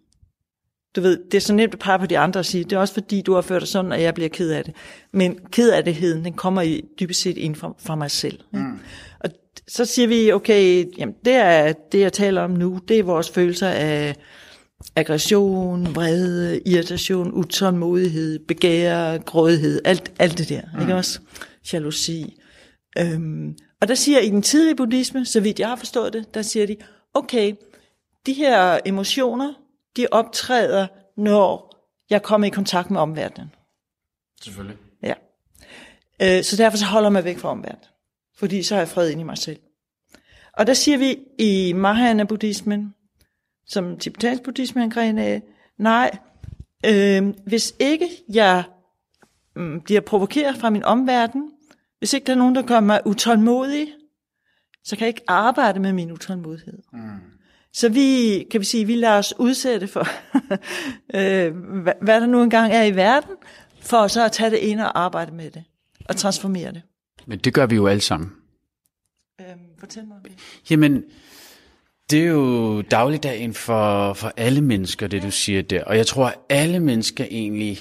[0.95, 2.79] Du ved, det er så nemt at pege på de andre og sige, det er
[2.79, 4.73] også fordi, du har ført dig sådan, at jeg bliver ked af det.
[5.11, 8.39] Men ked af detheden, den kommer i, dybest set ind fra, fra mig selv.
[8.53, 8.79] Mm.
[9.19, 9.29] Og
[9.67, 13.29] så siger vi, okay, jamen det er det, jeg taler om nu, det er vores
[13.29, 14.15] følelser af
[14.95, 20.81] aggression, vrede, irritation, utålmodighed, begær, grådighed, alt, alt det der, mm.
[20.81, 21.19] ikke også?
[21.73, 22.40] Jalousi.
[22.97, 26.41] Øhm, og der siger i den tidlige buddhisme, så vidt jeg har forstået det, der
[26.41, 26.75] siger de,
[27.13, 27.55] okay,
[28.25, 29.53] de her emotioner,
[29.97, 31.71] de optræder, når
[32.09, 33.51] jeg kommer i kontakt med omverdenen.
[34.41, 34.77] Selvfølgelig.
[35.03, 35.13] Ja.
[36.21, 37.85] Øh, så derfor så holder jeg mig væk fra omverdenen.
[38.37, 39.59] Fordi så har jeg fred ind i mig selv.
[40.53, 42.93] Og der siger vi i Mahayana-buddhismen,
[43.65, 45.41] som tibetansk buddhisme er en gren af,
[45.77, 46.17] nej,
[46.85, 48.63] øh, hvis ikke jeg
[49.55, 51.51] øh, bliver provokeret fra min omverden,
[52.01, 53.87] hvis ikke der er nogen, der gør mig utålmodig,
[54.83, 56.77] så kan jeg ikke arbejde med min utålmodighed.
[56.93, 56.99] Mm.
[57.73, 60.07] Så vi, kan vi sige, vi lader os udsætte for,
[61.17, 63.35] øh, hvad, hvad der nu engang er i verden,
[63.81, 65.63] for så at tage det ind og arbejde med det,
[66.05, 66.81] og transformere det.
[67.25, 68.31] Men det gør vi jo alle sammen.
[69.41, 70.31] Øhm, fortæl mig om det.
[70.69, 71.03] Jamen,
[72.11, 75.83] det er jo dagligdagen for, for alle mennesker, det du siger der.
[75.83, 77.79] Og jeg tror, at alle mennesker egentlig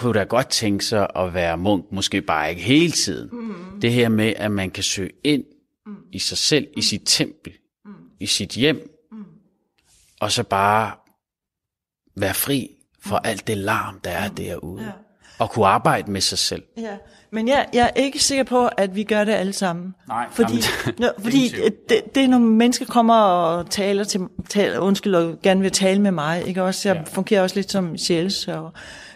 [0.00, 3.28] kunne da godt tænke sig at være munk, måske bare ikke hele tiden.
[3.32, 3.80] Mm.
[3.80, 5.44] Det her med, at man kan søge ind
[5.86, 5.96] mm.
[6.12, 7.52] i sig selv, i sit tempel,
[7.84, 7.92] mm.
[8.20, 9.24] i sit hjem, mm.
[10.20, 10.92] og så bare
[12.16, 12.70] være fri
[13.02, 13.28] for mm.
[13.28, 14.34] alt det larm, der er mm.
[14.34, 14.82] derude.
[14.82, 14.90] Ja.
[15.38, 16.62] Og kunne arbejde med sig selv.
[16.76, 16.96] Ja,
[17.30, 19.94] men jeg, jeg er ikke sikker på, at vi gør det alle sammen.
[20.08, 21.48] Nej, fordi, jamen, nå, fordi
[21.88, 26.00] det, det er, når mennesker kommer og taler til, taler, undskyld, og gerne vil tale
[26.00, 26.88] med mig, ikke også?
[26.88, 27.02] Jeg ja.
[27.02, 28.70] fungerer også lidt som sjælsørger.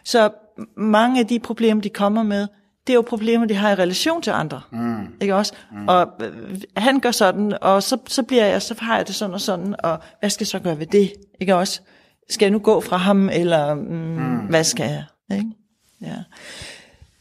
[0.05, 0.31] Så
[0.77, 2.47] mange af de problemer, de kommer med,
[2.87, 4.61] det er jo problemer, de har i relation til andre.
[4.73, 5.07] Mm.
[5.21, 5.53] Ikke også?
[5.73, 5.89] Mm.
[5.89, 9.35] Og øh, han gør sådan, og så, så bliver jeg, så har jeg det sådan
[9.35, 11.13] og sådan, og hvad skal jeg så gøre ved det?
[11.41, 11.81] Ikke også?
[12.31, 14.37] Skal jeg nu gå fra ham, eller mm, mm.
[14.37, 15.05] hvad skal jeg?
[15.39, 15.51] Ikke?
[16.01, 16.17] Ja.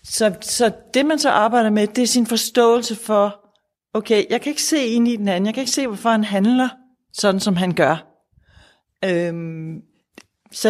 [0.03, 3.45] Så, så det, man så arbejder med, det er sin forståelse for,
[3.93, 6.23] okay, jeg kan ikke se ind i den anden, jeg kan ikke se, hvorfor han
[6.23, 6.69] handler
[7.13, 8.07] sådan, som han gør.
[9.05, 9.81] Øhm,
[10.53, 10.69] så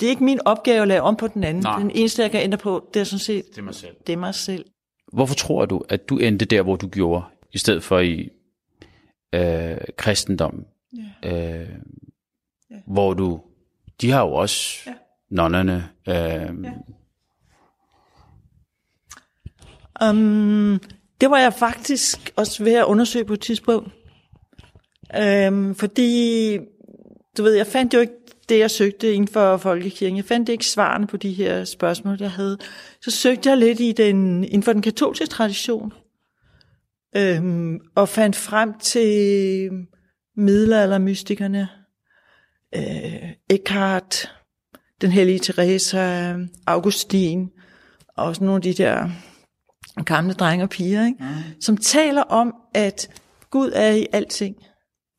[0.00, 1.62] det er ikke min opgave at lave om på den anden.
[1.62, 1.78] Nej.
[1.78, 3.96] Den eneste, jeg kan ændre på, det er sådan set, det er mig selv.
[4.06, 4.64] Det er mig selv.
[5.12, 8.28] Hvorfor tror du, at du endte der, hvor du gjorde, i stedet for i
[9.32, 10.64] øh, kristendommen?
[11.22, 11.60] Ja.
[11.62, 11.68] Øh,
[12.70, 12.76] ja.
[12.86, 13.40] Hvor du,
[14.00, 14.92] de har jo også ja.
[15.30, 15.88] nonnerne.
[16.08, 16.72] Øh, ja.
[20.10, 20.80] Um,
[21.20, 23.92] det var jeg faktisk også ved at undersøge på et tidspunkt.
[25.48, 26.58] Um, fordi,
[27.38, 28.12] du ved, jeg fandt jo ikke
[28.50, 30.16] det, jeg søgte inden for folkekirken.
[30.16, 32.58] Jeg fandt ikke svarene på de her spørgsmål, jeg havde.
[33.02, 35.92] Så søgte jeg lidt i den, inden for den katolske tradition.
[37.18, 39.70] Um, og fandt frem til
[40.36, 41.68] middelaldermystikerne.
[42.76, 44.32] Uh, Eckhart,
[45.00, 46.34] den hellige Teresa,
[46.66, 47.50] Augustin,
[48.16, 49.10] og sådan nogle af de der
[50.04, 51.18] gamle drenge og piger, ikke?
[51.20, 51.60] Mm.
[51.60, 53.10] som taler om, at
[53.50, 54.56] Gud er i alting.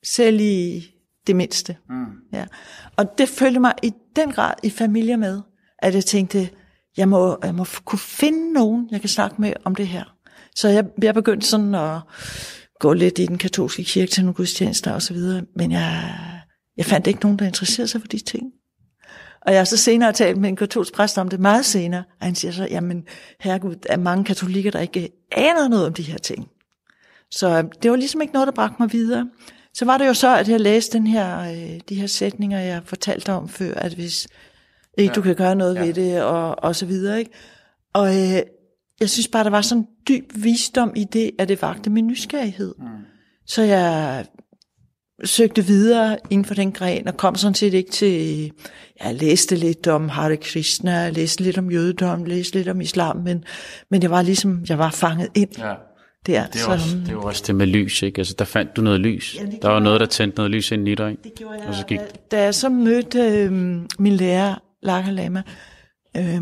[0.03, 0.90] Selv i
[1.27, 1.77] det mindste.
[1.89, 2.05] Mm.
[2.33, 2.45] Ja.
[2.97, 5.41] Og det følte mig i den grad i familie med,
[5.79, 6.49] at jeg tænkte,
[6.97, 10.03] jeg må, jeg må kunne finde nogen, jeg kan snakke med om det her.
[10.55, 11.99] Så jeg, jeg begyndte sådan at
[12.79, 16.19] gå lidt i den katolske kirke til nogle gudstjenester og så videre, men jeg,
[16.77, 18.43] jeg fandt ikke nogen, der interesserede sig for de ting.
[19.41, 22.25] Og jeg har så senere talt med en katolsk præst om det meget senere, og
[22.25, 23.03] han siger så, jamen
[23.39, 26.47] herregud, der er mange katolikker, der ikke aner noget om de her ting.
[27.31, 29.29] Så det var ligesom ikke noget, der bragte mig videre.
[29.73, 32.81] Så var det jo så, at jeg læste den her, øh, de her sætninger, jeg
[32.85, 34.27] fortalte om før, at hvis
[34.97, 35.15] ikke ja.
[35.15, 35.85] du kan gøre noget ja.
[35.85, 37.19] ved det, og, og så videre.
[37.19, 37.31] Ikke?
[37.93, 38.41] Og øh,
[38.99, 42.07] jeg synes bare, der var sådan en dyb visdom i det, at det vagte min
[42.07, 42.75] nysgerrighed.
[42.79, 42.85] Mm.
[43.45, 44.25] Så jeg
[45.23, 48.51] søgte videre inden for den gren, og kom sådan set ikke til,
[49.03, 53.17] jeg læste lidt om Hare Krishna, jeg læste lidt om jødedom, læste lidt om islam,
[53.17, 53.43] men,
[53.91, 55.57] men jeg var ligesom, jeg var fanget ind.
[55.57, 55.73] Ja.
[56.27, 58.19] Der, det, er så, også, det er jo også det med lys, ikke?
[58.19, 59.37] Altså, der fandt du noget lys.
[59.39, 61.23] Ja, der var noget, der tændte noget lys ind i dig, ikke?
[61.23, 61.67] Det gjorde jeg.
[61.67, 61.99] Og så gik...
[62.31, 63.51] Da jeg så mødte øh,
[63.99, 65.43] min lærer, Laka Lama,
[66.17, 66.41] øh,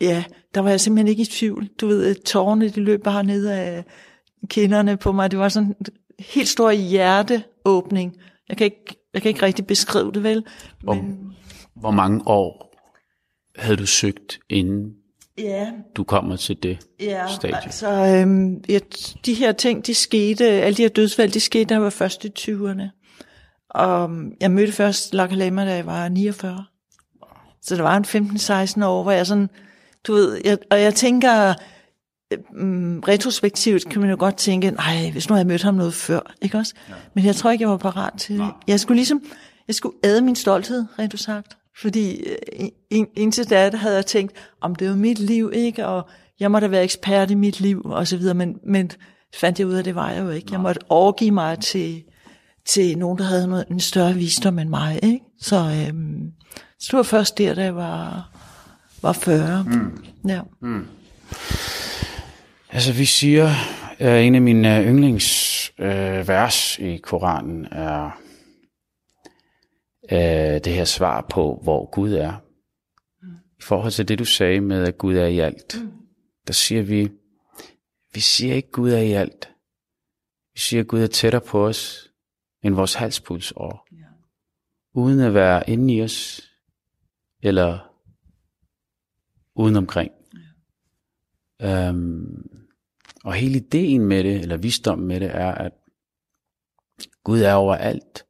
[0.00, 1.68] ja, der var jeg simpelthen ikke i tvivl.
[1.80, 3.84] Du ved, tårne, de løb bare ned af
[4.48, 5.30] kinderne på mig.
[5.30, 5.86] Det var sådan en
[6.18, 8.16] helt stor hjerteåbning.
[8.48, 10.34] Jeg kan ikke, jeg kan ikke rigtig beskrive det, vel?
[10.34, 10.44] Men...
[10.82, 10.98] Hvor,
[11.80, 12.68] hvor mange år
[13.56, 14.92] havde du søgt, inden
[15.38, 15.72] ja.
[15.96, 17.56] du kommer til det ja, stadie?
[17.56, 18.78] altså, øhm, ja,
[19.26, 22.24] de her ting, de skete, alle de her dødsfald, de skete, da jeg var først
[22.24, 22.82] i 20'erne.
[23.70, 26.64] Og jeg mødte først Lakalema, da jeg var 49.
[27.62, 28.04] Så der var en
[28.80, 29.50] 15-16 år, hvor jeg sådan,
[30.06, 31.54] du ved, jeg, og jeg tænker,
[32.50, 35.94] um, retrospektivt kan man jo godt tænke, nej, hvis nu havde jeg mødt ham noget
[35.94, 36.74] før, ikke også?
[36.88, 36.94] Ja.
[37.14, 38.50] Men jeg tror ikke, jeg var parat til det.
[38.66, 39.22] Jeg skulle ligesom,
[39.68, 41.57] jeg skulle æde min stolthed, rent du sagt.
[41.80, 42.24] Fordi
[42.60, 45.86] uh, indtil da havde jeg tænkt, om det var mit liv, ikke?
[45.86, 46.08] Og
[46.40, 48.34] jeg måtte være ekspert i mit liv, og så videre.
[48.34, 48.90] Men, men
[49.34, 50.48] fandt jeg ud af, at det var jeg jo ikke.
[50.52, 52.02] Jeg måtte overgive mig til,
[52.66, 55.20] til nogen, der havde noget, en større visdom end mig, ikke?
[55.40, 56.32] Så, øhm,
[56.80, 58.30] så det var først der, da jeg var,
[59.02, 59.64] var 40.
[59.66, 60.04] Mm.
[60.28, 60.40] Ja.
[60.60, 60.86] Mm.
[62.72, 63.50] Altså vi siger,
[63.98, 68.10] at en af mine yndlingsvers øh, i Koranen er
[70.12, 72.32] øh, det her svar på, hvor Gud er.
[73.22, 73.28] Mm.
[73.58, 75.92] I forhold til det, du sagde med, at Gud er i alt, mm.
[76.46, 77.10] der siger vi,
[78.14, 79.50] vi siger ikke, Gud er i alt.
[80.54, 82.12] Vi siger, at Gud er tættere på os,
[82.62, 83.86] end vores halspulsår.
[83.92, 84.04] Ja.
[84.94, 86.40] Uden at være inde i os,
[87.42, 87.94] eller
[89.54, 90.12] uden omkring.
[91.60, 91.88] Ja.
[91.88, 92.50] Øhm,
[93.24, 95.72] og hele ideen med det, eller visdom med det, er, at
[97.24, 98.26] Gud er overalt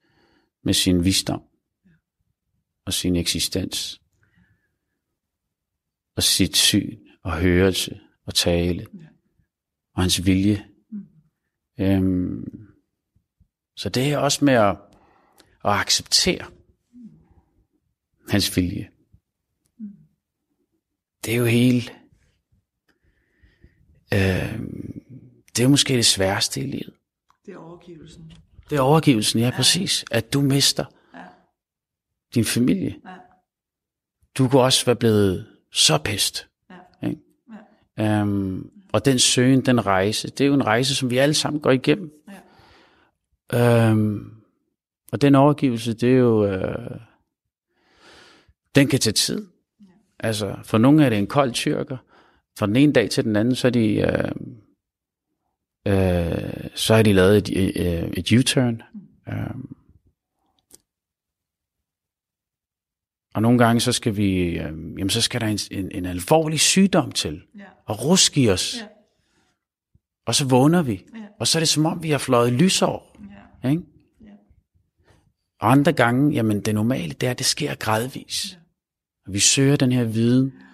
[0.64, 1.47] med sin visdom
[2.88, 4.00] og sin eksistens
[6.16, 8.86] og sit syn og hørelse og tale
[9.94, 10.68] og hans vilje.
[10.90, 11.06] Mm.
[11.80, 12.44] Øhm,
[13.76, 14.76] så det er også med at,
[15.64, 16.50] at acceptere
[18.28, 18.90] hans vilje.
[19.78, 19.90] Mm.
[21.24, 21.82] Det er jo hele
[24.14, 24.60] øh,
[25.56, 26.94] det er måske det sværeste i livet.
[27.46, 28.32] Det er overgivelsen.
[28.70, 29.56] Det er overgivelsen, ja, ja.
[29.56, 30.04] præcis.
[30.10, 30.84] At du mister.
[32.34, 32.96] Din familie.
[33.06, 33.14] Ja.
[34.38, 36.48] Du kunne også være blevet så pest.
[36.70, 37.08] Ja.
[37.08, 37.20] Ikke?
[37.98, 38.22] Ja.
[38.22, 41.60] Um, og den søgen, den rejse, det er jo en rejse, som vi alle sammen
[41.60, 42.12] går igennem.
[43.52, 43.92] Ja.
[43.92, 44.34] Um,
[45.12, 46.96] og den overgivelse, det er jo, uh,
[48.74, 49.46] den kan tage tid.
[49.80, 49.86] Ja.
[50.18, 51.96] Altså, for nogle er det en kold tyrker,
[52.58, 54.30] fra den ene dag til den anden, så er de, øh,
[55.86, 58.82] øh, så har de lavet et, øh, et U-turn.
[59.28, 59.34] Øh.
[63.38, 66.60] Og nogle gange, så skal vi, øh, jamen så skal der en, en, en alvorlig
[66.60, 67.64] sygdom til, ja.
[67.86, 68.76] og ruske os.
[68.80, 68.86] Ja.
[70.26, 71.04] Og så vågner vi.
[71.14, 71.20] Ja.
[71.40, 73.16] Og så er det som om, vi har fløjet lysår.
[73.62, 73.68] Ja.
[73.70, 73.82] Ikke?
[74.24, 74.30] Ja.
[75.60, 78.52] Og andre gange, jamen det normale, det er, at det sker gradvis.
[78.52, 78.58] Ja.
[79.26, 80.52] Og vi søger den her viden.
[80.60, 80.64] Ja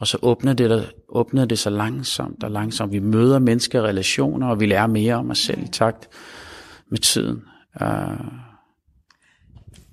[0.00, 2.92] og så åbner det, der, åbner det så langsomt og langsomt.
[2.92, 6.08] Vi møder menneskerelationer, og vi lærer mere om os selv i takt
[6.90, 7.42] med tiden.
[7.80, 8.53] Uh...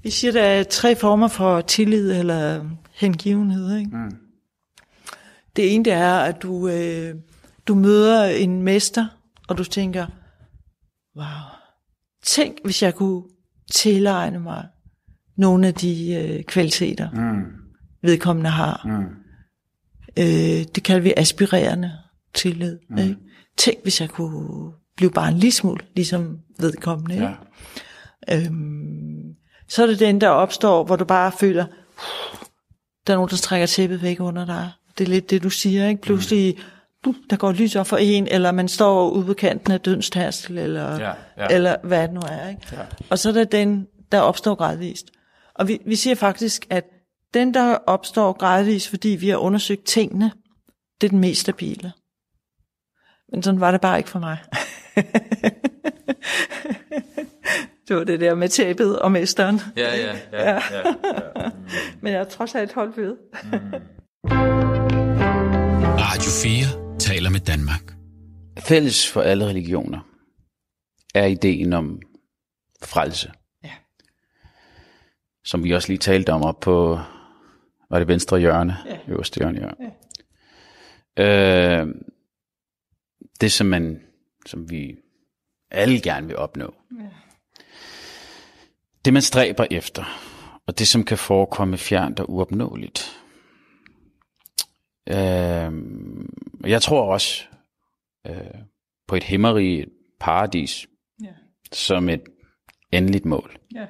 [0.04, 3.78] Vi siger, der er tre former for tillid eller hengivenhed.
[3.78, 3.98] Ikke?
[3.98, 4.18] Mm.
[5.56, 7.16] Det ene det er, at du, øh,
[7.68, 9.08] du møder en mester,
[9.48, 10.06] og du tænker,
[11.16, 11.26] wow,
[12.24, 13.24] tænk hvis jeg kunne
[13.72, 14.68] tilegne mig
[15.36, 17.46] nogle af de øh, kvaliteter, mm.
[18.02, 18.82] vedkommende har.
[18.86, 19.22] Mm
[20.20, 21.92] Øh, det kalder vi aspirerende
[22.34, 22.80] tillid.
[22.90, 22.98] Mm.
[22.98, 23.16] Ikke?
[23.58, 27.14] Tænk, hvis jeg kunne blive bare en lille smule, ligesom vedkommende.
[27.14, 27.28] Ikke?
[28.28, 28.46] Ja.
[28.46, 29.21] Øhm,
[29.72, 31.66] så er det den, der opstår, hvor du bare føler,
[33.08, 34.72] der er nogen, der trækker tæppet væk under dig.
[34.98, 35.88] Det er lidt det, du siger.
[35.88, 36.02] Ikke?
[36.02, 36.64] Pludselig mm.
[37.04, 40.10] buh, der går lys op for en, eller man står ude på kanten af dødens
[40.10, 41.48] tærskel, eller, Ja, ja.
[41.50, 42.50] eller hvad det nu er.
[42.50, 42.62] Ikke?
[42.72, 42.78] Ja.
[43.10, 45.06] Og så er der den, der opstår gradvist.
[45.56, 46.86] Og vi, vi siger faktisk, at
[47.34, 50.32] den, der opstår gradvist, fordi vi har undersøgt tingene,
[51.02, 51.92] det er den mest stabile.
[53.32, 54.38] Men sådan var det bare ikke for mig.
[57.92, 59.60] det var det der med tabet og mesteren.
[59.78, 60.52] Ja, ja, ja.
[60.52, 60.94] ja, ja.
[62.02, 63.18] Men jeg har trods alt holdt ved.
[66.00, 67.94] Radio 4 taler med Danmark.
[68.60, 70.00] Fælles for alle religioner
[71.16, 72.02] er ideen om
[72.84, 73.32] frelse.
[73.64, 73.72] Ja.
[75.44, 77.00] Som vi også lige talte om op på,
[77.90, 78.78] var det venstre hjørne?
[78.86, 78.98] Ja.
[79.08, 79.88] Øverste hjørne, ja.
[81.18, 81.82] ja.
[81.82, 81.88] Øh,
[83.42, 84.02] det som man,
[84.46, 84.96] som vi
[85.72, 86.74] alle gerne vil opnå.
[87.00, 87.06] Ja.
[89.06, 90.04] Det man stræber efter,
[90.68, 93.18] og det som kan forekomme fjernt og uopnåeligt.
[95.10, 95.72] Øh,
[96.72, 97.44] jeg tror også
[98.28, 98.36] øh,
[99.08, 99.86] på et himmerige,
[100.20, 100.88] paradis,
[101.24, 101.34] Ja.
[101.72, 102.22] som et
[102.92, 103.58] endeligt mål.
[103.76, 103.86] Ja.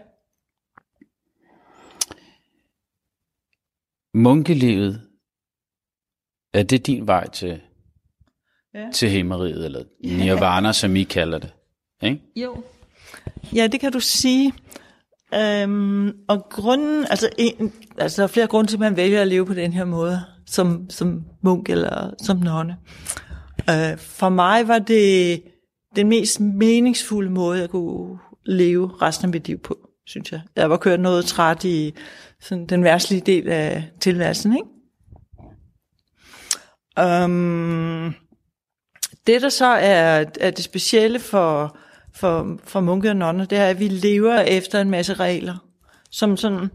[4.14, 5.08] Munkelivet,
[6.54, 7.62] er det din vej til,
[8.74, 8.90] Ja.
[8.94, 11.54] til himmeriget, eller nirvana, som I kalder det?
[12.04, 12.22] Ikke?
[12.36, 12.64] Jo.
[13.56, 14.54] Ja, det kan du sige.
[15.34, 19.28] Øhm, og grunden, altså, en, altså der er flere grunde til, at man vælger at
[19.28, 22.78] leve på den her måde, som, som munk eller som nonne.
[23.70, 25.42] Øh, for mig var det
[25.96, 30.42] den mest meningsfulde måde, jeg kunne leve resten af mit liv på, synes jeg.
[30.56, 31.94] Jeg var kørt noget træt i
[32.42, 34.68] sådan, den værtslige del af tilværelsen, ikke?
[37.00, 38.14] Øhm,
[39.28, 41.78] det, der så er, er det specielle for,
[42.14, 45.68] for, for munke og nonner, det er, at vi lever efter en masse regler,
[46.10, 46.70] som sådan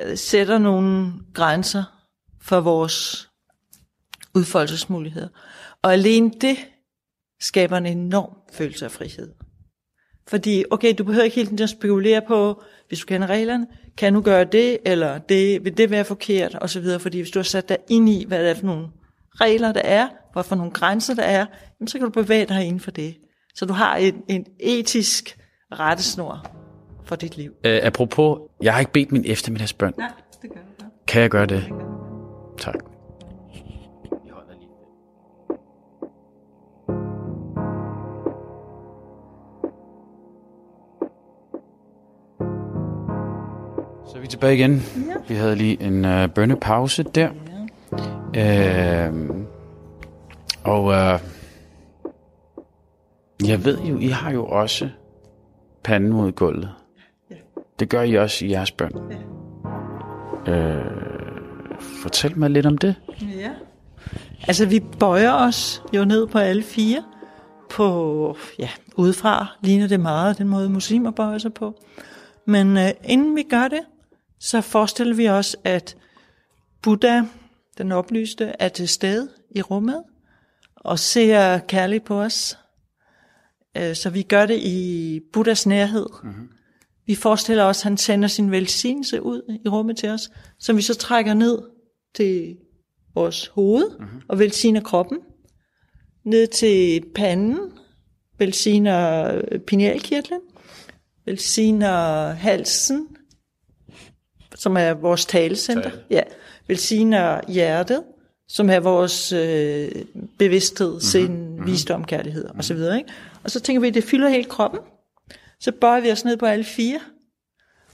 [0.00, 1.84] øh, sætter nogle grænser
[2.42, 3.28] for vores
[4.34, 5.28] udfoldelsesmuligheder.
[5.82, 6.56] Og alene det
[7.40, 9.32] skaber en enorm følelse af frihed.
[10.28, 14.14] Fordi, okay, du behøver ikke hele tiden at spekulere på, hvis du kender reglerne, kan
[14.14, 17.00] du gøre det, eller det, vil det være forkert, og så videre.
[17.00, 18.88] Fordi hvis du har sat dig ind i, hvad det er for nogle
[19.40, 21.46] regler, der er, hvad for nogle grænser, der er,
[21.80, 23.16] jamen, så kan du bevæge dig inden for det.
[23.56, 25.38] Så du har en, en etisk
[25.72, 26.46] rettesnor
[27.04, 27.52] for dit liv.
[27.64, 29.92] Øh, apropos, jeg har ikke bedt min eftermiddagsbøn.
[29.98, 30.10] Nej,
[30.42, 30.84] det gør du.
[31.06, 31.64] Kan jeg gøre det?
[32.58, 32.74] Tak.
[44.06, 44.72] Så er vi tilbage igen.
[44.72, 45.14] Ja.
[45.28, 47.30] Vi havde lige en øh, bønnepause der.
[48.36, 49.30] Øh,
[50.64, 51.35] og øh,
[53.48, 54.88] jeg ved jo, I har jo også
[55.84, 56.70] panden mod gulvet.
[57.30, 57.34] Ja.
[57.78, 58.92] Det gør I også i jeres bøn.
[60.48, 60.84] Øh,
[62.02, 62.94] fortæl mig lidt om det.
[63.22, 63.50] Ja.
[64.48, 67.04] Altså, vi bøjer os jo ned på alle fire.
[67.70, 71.74] På, ja, udefra ligner det meget den måde, muslimer bøjer sig på.
[72.44, 73.80] Men øh, inden vi gør det,
[74.40, 75.96] så forestiller vi os, at
[76.82, 77.22] Buddha,
[77.78, 80.02] den oplyste, er til stede i rummet
[80.76, 82.58] og ser kærligt på os.
[83.76, 86.06] Øh, så vi gør det i Buddhas nærhed.
[86.22, 86.48] Mm-hmm.
[87.06, 90.82] Vi forestiller os, at han sender sin velsignelse ud i rummet til os, som vi
[90.82, 91.58] så trækker ned
[92.14, 92.56] til
[93.14, 94.20] vores hoved mm-hmm.
[94.28, 95.18] og velsigner kroppen.
[96.24, 97.58] Ned til panden,
[98.38, 99.32] velsigner
[99.66, 100.40] pinealkirtlen,
[101.24, 103.06] velsigner halsen,
[104.54, 105.90] som er vores talecenter.
[105.90, 106.02] Tale.
[106.10, 106.22] Ja,
[106.68, 108.02] velsigner hjertet,
[108.48, 109.88] som er vores øh,
[110.38, 111.00] bevidsthed, mm-hmm.
[111.00, 111.66] sind, mm-hmm.
[111.66, 112.58] visdom, kærlighed mm-hmm.
[112.58, 112.76] osv.
[112.76, 113.12] Ikke?
[113.46, 114.80] Og så tænker vi, at det fylder hele kroppen.
[115.60, 117.00] Så bøjer vi os ned på alle fire,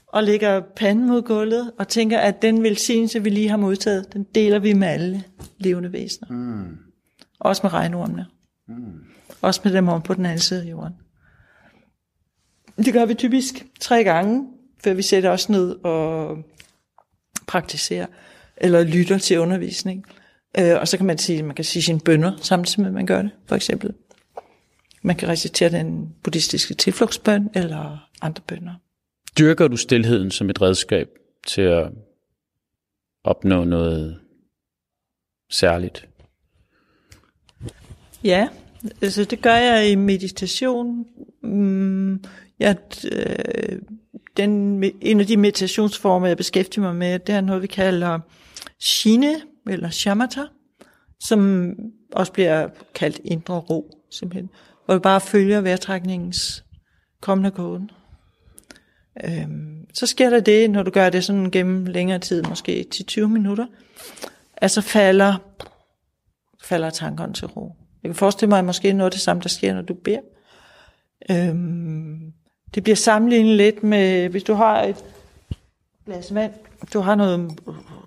[0.07, 4.23] og lægger panden mod gulvet, og tænker, at den velsignelse, vi lige har modtaget, den
[4.23, 5.23] deler vi med alle
[5.57, 6.27] levende væsener.
[6.29, 6.77] Mm.
[7.39, 8.25] Også med regnormene.
[8.67, 9.03] Mm.
[9.41, 10.93] Også med dem om på den anden side af jorden.
[12.77, 14.47] Det gør vi typisk tre gange,
[14.83, 16.37] før vi sætter os ned og
[17.47, 18.05] praktiserer,
[18.57, 20.05] eller lytter til undervisning.
[20.59, 23.05] Øh, og så kan man sige, man kan sige sine bønder, samtidig med, at man
[23.05, 23.93] gør det, for eksempel.
[25.05, 28.73] Man kan recitere den buddhistiske tilflugtsbøn, eller andre bønder.
[29.37, 31.09] Dyrker du stillheden som et redskab
[31.47, 31.91] til at
[33.23, 34.19] opnå noget
[35.49, 36.09] særligt?
[38.23, 38.49] Ja,
[39.01, 41.05] altså det gør jeg i meditation.
[41.43, 42.23] Mm,
[42.59, 42.77] jeg,
[43.11, 43.81] øh,
[44.37, 48.19] den, en af de meditationsformer, jeg beskæftiger mig med, det er noget, vi kalder
[48.79, 50.43] shine, eller shamatha,
[51.19, 51.69] som
[52.11, 54.49] også bliver kaldt indre ro, simpelthen.
[54.85, 56.63] Hvor vi bare følger vejrtrækningens
[57.21, 57.91] kommende gåen.
[59.23, 63.05] Øhm, så sker der det, når du gør det sådan gennem længere tid, måske til
[63.05, 63.65] 20 minutter,
[64.57, 65.35] at så falder
[66.63, 67.75] falder tankerne til ro.
[68.03, 70.19] Jeg kan forestille mig, at måske noget af det samme, der sker, når du beder.
[71.31, 72.33] Øhm,
[72.75, 75.05] det bliver sammenlignet lidt med, hvis du har et
[76.05, 76.53] glas vand,
[76.93, 77.59] du har noget,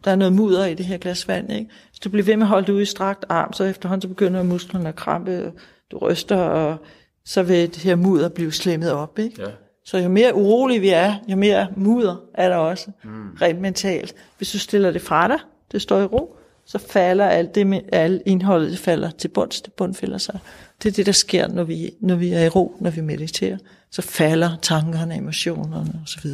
[0.04, 1.70] der er noget mudder i det her glas vand, ikke?
[1.90, 4.08] Hvis du bliver ved med at holde det ude i strakt arm, så efterhånden så
[4.08, 5.52] begynder musklerne at krampe,
[5.90, 6.76] du ryster, og
[7.24, 9.42] så vil det her mudder blive slemmet op, ikke?
[9.42, 9.48] Ja.
[9.84, 13.30] Så jo mere urolige vi er, jo mere mudder er der også, mm.
[13.42, 14.14] rent mentalt.
[14.36, 15.38] Hvis du stiller det fra dig,
[15.72, 19.60] det står i ro, så falder alt det med, alt indholdet det falder til bunds,
[19.60, 20.38] det bundfælder sig.
[20.82, 23.58] Det er det, der sker, når vi, når vi er i ro, når vi mediterer.
[23.90, 26.30] Så falder tankerne, emotionerne osv.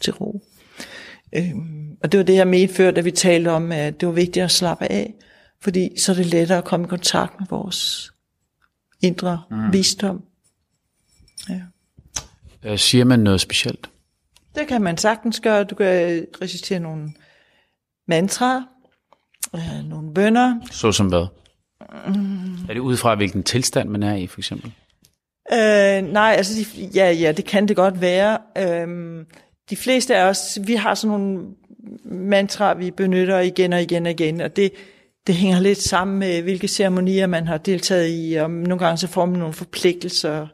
[0.00, 0.40] til ro.
[1.32, 4.14] Øhm, og det var det, jeg mente før, da vi talte om, at det var
[4.14, 5.14] vigtigt at slappe af,
[5.62, 8.10] fordi så er det lettere at komme i kontakt med vores
[9.02, 9.72] indre mm.
[9.72, 10.22] visdom.
[11.48, 11.60] Ja.
[12.62, 13.90] Øh, siger man noget specielt?
[14.54, 15.64] Det kan man sagtens gøre.
[15.64, 17.12] Du kan recitere nogle
[18.08, 18.62] mantraer,
[19.54, 20.54] øh, nogle bønder.
[20.70, 21.26] Så som hvad?
[22.06, 22.64] Mm.
[22.68, 24.72] Er det ud fra, hvilken tilstand man er i, for eksempel?
[25.52, 28.38] Øh, nej, altså, de, ja, ja, det kan det godt være.
[28.58, 29.24] Øh,
[29.70, 31.46] de fleste af os, vi har sådan nogle
[32.04, 34.72] mantraer, vi benytter igen og igen og igen, og det,
[35.26, 39.06] det hænger lidt sammen med, hvilke ceremonier man har deltaget i, og nogle gange så
[39.06, 40.46] får man nogle forpligtelser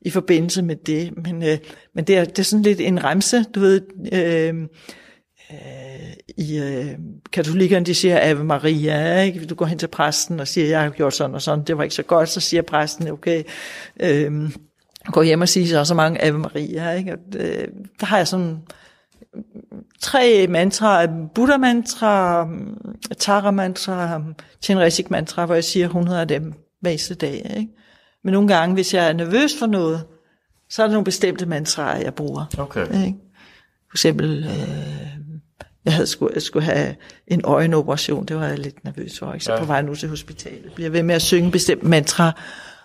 [0.00, 1.12] i forbindelse med det.
[1.24, 1.58] Men, øh,
[1.94, 3.80] men det, er, det er sådan lidt en remse, du ved.
[4.12, 4.54] Øh,
[5.50, 6.86] øh, I øh,
[7.32, 9.46] katolikkerne, de siger Ave Maria, ikke?
[9.46, 11.82] Du går hen til præsten og siger, jeg har gjort sådan og sådan, det var
[11.82, 13.42] ikke så godt, så siger præsten, okay,
[14.00, 14.50] øh,
[15.04, 17.12] gå hjem og sige så, så mange Ave Maria, ikke?
[17.12, 17.68] Og, øh,
[18.00, 18.58] der har jeg sådan
[20.00, 22.48] tre mantra, Buddha mantra,
[23.18, 24.22] Tara mantra,
[24.62, 27.72] Chenresik mantra, hvor jeg siger 100 af dem hver dag, ikke?
[28.24, 30.04] Men nogle gange, hvis jeg er nervøs for noget,
[30.70, 32.44] så er der nogle bestemte mantraer, jeg bruger.
[32.58, 33.06] Okay.
[33.06, 33.18] Ikke?
[33.90, 35.06] For eksempel, øh,
[35.84, 36.94] jeg havde skulle, jeg skulle have
[37.26, 39.44] en øjenoperation, det var jeg lidt nervøs for, ikke?
[39.44, 39.58] så ja.
[39.58, 40.72] på vej nu til hospitalet.
[40.74, 42.32] Bliver ved med at synge bestemt mantra,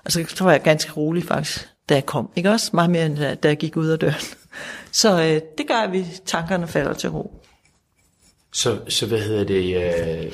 [0.06, 2.30] og så var jeg ganske rolig faktisk, da jeg kom.
[2.36, 2.70] Ikke også?
[2.74, 4.22] Meget mere end da, jeg gik ud af døren.
[4.92, 7.42] Så øh, det gør, at vi tankerne falder til ro.
[8.54, 9.76] Så, så hvad hedder det?
[9.76, 10.34] Øh,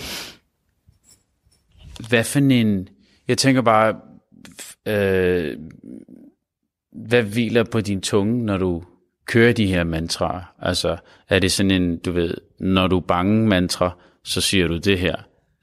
[2.09, 2.89] hvad for en...
[3.27, 3.95] Jeg tænker bare,
[4.85, 5.57] øh,
[6.91, 8.83] hvad hviler på din tunge, når du
[9.25, 10.53] kører de her mantraer?
[10.59, 10.97] Altså,
[11.29, 14.99] er det sådan en, du ved, når du er bange mantra, så siger du det
[14.99, 15.15] her?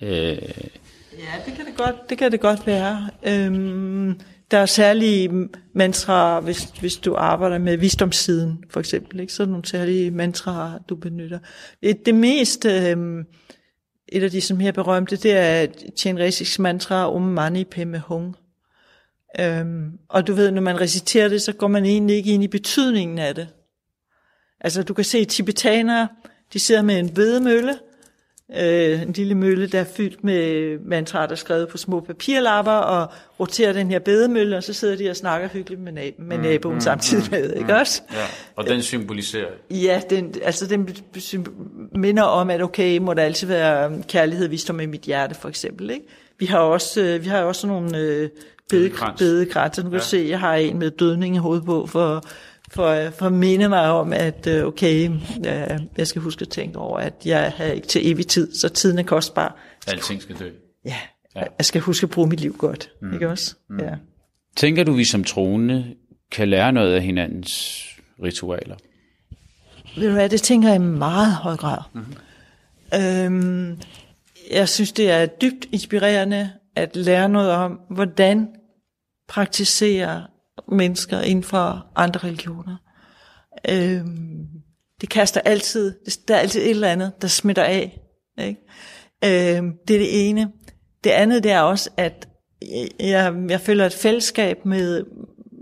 [0.02, 3.10] Øh, ja, det kan det godt, det kan det godt være.
[3.26, 4.20] Øhm,
[4.50, 9.20] der er særlige mantraer, hvis, hvis du arbejder med visdomssiden, for eksempel.
[9.20, 9.32] Ikke?
[9.32, 11.38] Så er nogle særlige mantraer, du benytter.
[11.82, 13.24] Det, det mest, øh,
[14.08, 15.66] et af de som her berømte, det er
[16.00, 18.36] Chenrezig's mantra om Mani Padme Hung.
[19.40, 22.48] Øhm, og du ved, når man reciterer det, så går man egentlig ikke ind i
[22.48, 23.48] betydningen af det.
[24.60, 26.08] Altså du kan se tibetanere,
[26.52, 27.78] de sidder med en vedemølle,
[28.52, 33.12] øh, en lille mølle, der er fyldt med mantraer, er skrevet på små papirlapper, og
[33.40, 36.42] roterer den her bedemølle, og så sidder de og snakker hyggeligt med, nab- med mm,
[36.42, 38.02] naboen mm, samtidig med, mm, ikke mm, også?
[38.12, 38.26] Ja,
[38.56, 39.50] og den symboliserer?
[39.70, 40.88] Ja, den, altså den
[41.92, 45.90] minder om, at okay, må der altid være kærlighed, vist med mit hjerte, for eksempel,
[45.90, 46.06] ikke?
[46.38, 48.28] Vi har også, øh, vi har også nogle øh,
[48.70, 49.18] bedekrans.
[49.18, 49.78] bedekrans.
[49.78, 49.98] Nu kan ja.
[49.98, 52.24] se, jeg har en med dødning i hovedet på, for,
[52.74, 55.10] for, for at minde mig om, at øh, okay,
[55.46, 58.68] øh, jeg skal huske at tænke over, at jeg har ikke til evig tid, så
[58.68, 59.56] tiden er kostbar.
[59.86, 60.50] Alting skal dø.
[60.84, 60.96] Ja,
[61.36, 61.42] ja.
[61.58, 63.14] jeg skal huske at bruge mit liv godt, mm.
[63.14, 63.54] ikke også?
[63.70, 63.80] Mm.
[63.80, 63.94] Ja.
[64.56, 65.94] Tænker du, vi som troende
[66.30, 67.84] kan lære noget af hinandens
[68.22, 68.76] ritualer?
[69.96, 71.78] Ved du hvad, det tænker jeg i meget høj grad.
[71.92, 72.14] Mm-hmm.
[72.94, 73.78] Øhm,
[74.50, 78.48] jeg synes, det er dybt inspirerende at lære noget om, hvordan
[79.28, 80.22] praktiserer
[80.72, 82.76] mennesker inden for andre religioner.
[83.68, 84.46] Øhm,
[85.00, 85.94] det kaster altid,
[86.28, 88.00] der er altid et eller andet, der smitter af.
[88.38, 89.56] Ikke?
[89.56, 90.52] Øhm, det er det ene.
[91.04, 92.28] Det andet det er også, at
[93.00, 95.04] jeg, jeg føler et fællesskab med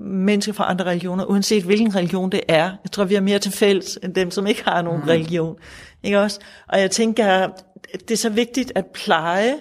[0.01, 2.65] mennesker fra andre religioner, uanset hvilken religion det er.
[2.85, 5.09] Jeg tror, vi er mere til fælles end dem, som ikke har nogen mm.
[5.09, 5.57] religion.
[6.03, 6.41] Ikke også?
[6.69, 7.49] Og jeg tænker,
[7.93, 9.55] det er så vigtigt at pleje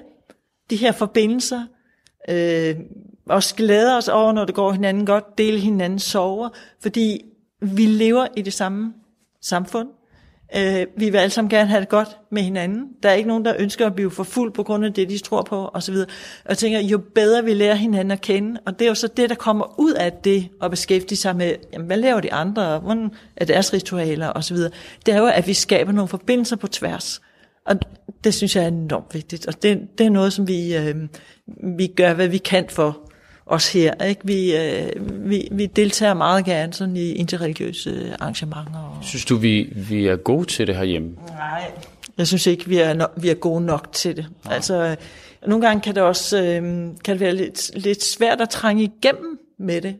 [0.70, 1.66] de her forbindelser,
[2.30, 2.76] øh,
[3.30, 6.50] også glæde os over, når det går hinanden godt, dele hinandens sover,
[6.82, 7.22] fordi
[7.62, 8.94] vi lever i det samme
[9.42, 9.88] samfund.
[10.56, 12.88] Øh, vi vil alle sammen gerne have det godt med hinanden.
[13.04, 15.18] Der er ikke nogen, der ønsker at blive for fuld på grund af det, de
[15.18, 15.96] tror på osv.
[15.96, 19.08] Og jeg tænker, jo bedre vi lærer hinanden at kende, og det er jo så
[19.08, 22.80] det, der kommer ud af det, at beskæftige sig med, jamen, hvad laver de andre,
[22.80, 24.58] hvordan er deres ritualer osv.
[25.06, 27.22] Det er jo, at vi skaber nogle forbindelser på tværs.
[27.66, 27.76] Og
[28.24, 30.96] det synes jeg er enormt vigtigt, og det, det er noget, som vi, øh,
[31.78, 33.11] vi gør, hvad vi kan for
[33.52, 34.04] os her.
[34.04, 34.22] Ikke?
[34.26, 38.80] Vi, øh, vi, vi deltager meget gerne sådan i interreligiøse arrangementer.
[38.98, 39.04] Og...
[39.04, 41.10] Synes du, vi, vi er gode til det herhjemme?
[41.28, 41.72] Nej,
[42.18, 44.28] Jeg synes ikke, vi er, no- vi er gode nok til det.
[44.46, 44.54] Ja.
[44.54, 44.96] Altså,
[45.48, 46.62] nogle gange kan det også øh,
[47.06, 49.96] kan det være lidt, lidt svært at trænge igennem med det.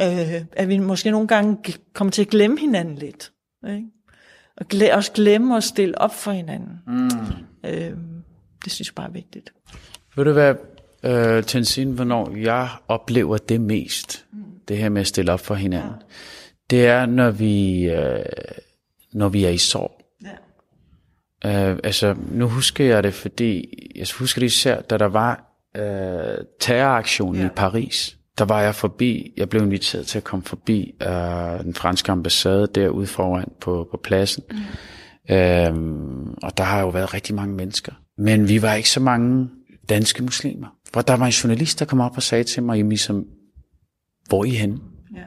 [0.00, 3.32] Øh, at vi måske nogle gange kommer til at glemme hinanden lidt.
[3.68, 3.84] Ikke?
[4.56, 6.68] Og glæ- også glemme at stille op for hinanden.
[6.86, 7.10] Mm.
[7.66, 7.90] Øh,
[8.64, 9.52] det synes jeg bare er vigtigt.
[10.16, 10.54] Ved du hvad,
[11.02, 14.44] øh, Tenzin, hvornår jeg oplever det mest, mm.
[14.68, 16.06] det her med at stille op for hinanden, ja.
[16.70, 18.24] det er, når vi, øh,
[19.12, 20.02] når vi er i sorg.
[21.44, 21.70] Ja.
[21.70, 26.44] Øh, altså, nu husker jeg det, fordi jeg husker det især, da der var øh,
[26.60, 27.46] terroraktionen ja.
[27.46, 28.16] i Paris.
[28.38, 31.08] Der var jeg forbi, jeg blev inviteret til at komme forbi øh,
[31.64, 34.42] den franske ambassade derude foran på, på pladsen.
[34.50, 34.56] Mm.
[35.30, 37.92] Øhm, og der har jo været rigtig mange mennesker.
[38.18, 39.48] Men vi var ikke så mange
[39.88, 40.66] danske muslimer.
[40.92, 43.26] Hvor der var en journalist, der kom op og sagde til mig, Jimmy, som,
[44.28, 44.80] hvor er I henne?
[45.16, 45.24] Ja.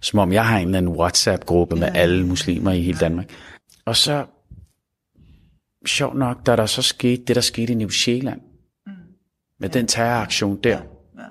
[0.00, 1.98] Som om jeg har en eller anden WhatsApp-gruppe med ja.
[1.98, 3.32] alle muslimer i hele Danmark.
[3.84, 4.26] Og så,
[5.86, 8.40] sjovt nok, da der så skete det, der skete i New Zealand,
[8.86, 8.92] mm.
[9.58, 9.78] med ja.
[9.78, 11.22] den terroraktion der, ja.
[11.22, 11.28] Ja.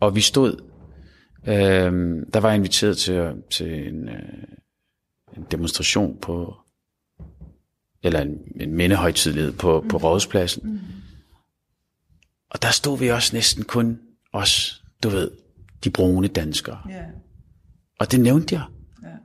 [0.00, 0.62] og vi stod,
[1.46, 4.22] øh, der var inviteret til, til en, øh,
[5.36, 6.56] en demonstration på,
[8.02, 9.88] eller en, en mindehøjtidlighed på, mm.
[9.88, 10.72] på Rådhuspladsen.
[10.72, 10.80] Mm.
[12.50, 14.00] Og der stod vi også næsten kun
[14.32, 15.30] os, du ved,
[15.84, 16.80] de brune danskere.
[16.90, 17.04] Yeah.
[17.98, 18.64] Og det nævnte jeg.
[19.04, 19.16] Yeah.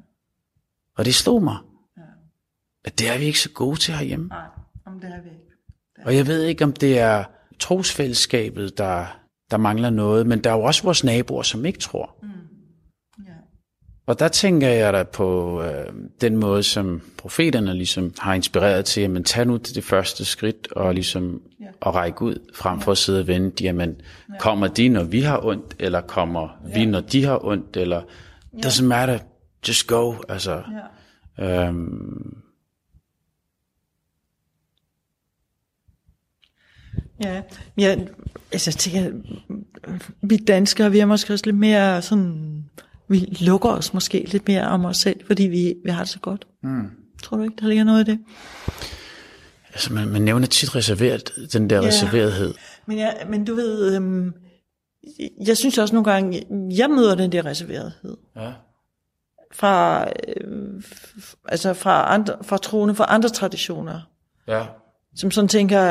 [0.98, 1.58] Og det slog mig,
[2.00, 2.08] yeah.
[2.86, 4.28] at det er vi ikke så gode til herhjemme.
[4.28, 4.48] Nej,
[4.86, 5.42] om det er vi ikke.
[5.96, 7.24] Er og jeg ved ikke, om det er
[7.60, 9.20] trosfællesskabet, der,
[9.52, 12.18] der mangler noget, men der er jo også vores naboer, som ikke tror.
[12.24, 12.30] Mm.
[14.06, 19.02] Og der tænker jeg da på øh, den måde, som profeterne ligesom har inspireret til,
[19.02, 21.66] at tag nu det første skridt og ligesom ja.
[21.86, 23.96] at række ud, frem for at sidde og vente, jamen
[24.30, 24.38] ja.
[24.40, 26.80] kommer de, når vi har ondt, eller kommer ja.
[26.80, 28.02] vi, når de har ondt, eller
[28.54, 28.68] ja.
[28.68, 29.20] doesn't matter,
[29.68, 30.64] just go, altså.
[31.38, 31.68] Ja.
[31.68, 32.38] Øhm,
[37.24, 37.42] Ja,
[37.78, 37.96] ja
[38.52, 39.12] altså, jeg tænker,
[40.22, 42.66] vi danskere, vi er måske også lidt mere sådan
[43.08, 46.20] vi lukker os måske lidt mere om os selv, fordi vi, vi har det så
[46.20, 46.48] godt.
[46.64, 46.90] Mm.
[47.24, 48.20] Tror du ikke, der ligger noget i det?
[49.74, 51.88] Altså, man, man nævner tit reserveret, den der ja.
[51.88, 52.54] reserverethed.
[52.86, 54.34] Men, ja, men du ved, øhm,
[55.48, 56.44] jeg synes også nogle gange,
[56.78, 58.18] jeg møder den der reserverethed.
[58.36, 58.52] Ja.
[59.54, 60.06] Fra,
[60.38, 60.84] øh,
[61.48, 64.02] altså fra, andre, fra troende, fra andre traditioner.
[64.48, 64.66] Ja.
[65.16, 65.82] Som sådan tænker,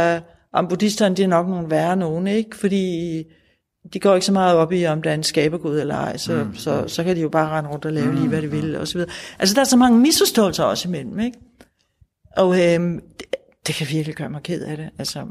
[0.54, 2.56] at buddhisterne, det er nok nogle værre nogen, ikke?
[2.56, 3.24] Fordi
[3.92, 6.32] de går ikke så meget op i, om der er en skabergud eller ej, så,
[6.34, 6.56] mm.
[6.56, 8.14] så, så kan de jo bare rende rundt og lave mm.
[8.14, 9.10] lige, hvad de vil, og så videre.
[9.38, 11.38] Altså, der er så mange misforståelser også imellem, ikke?
[12.36, 13.26] Og øhm, det,
[13.66, 15.26] det kan virkelig gøre mig ked af det, altså.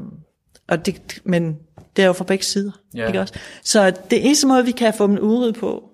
[0.68, 1.58] Og det, men
[1.96, 3.08] det er jo fra begge sider, yeah.
[3.08, 3.34] ikke også?
[3.62, 5.90] Så det eneste måde, vi kan få dem udryddet på,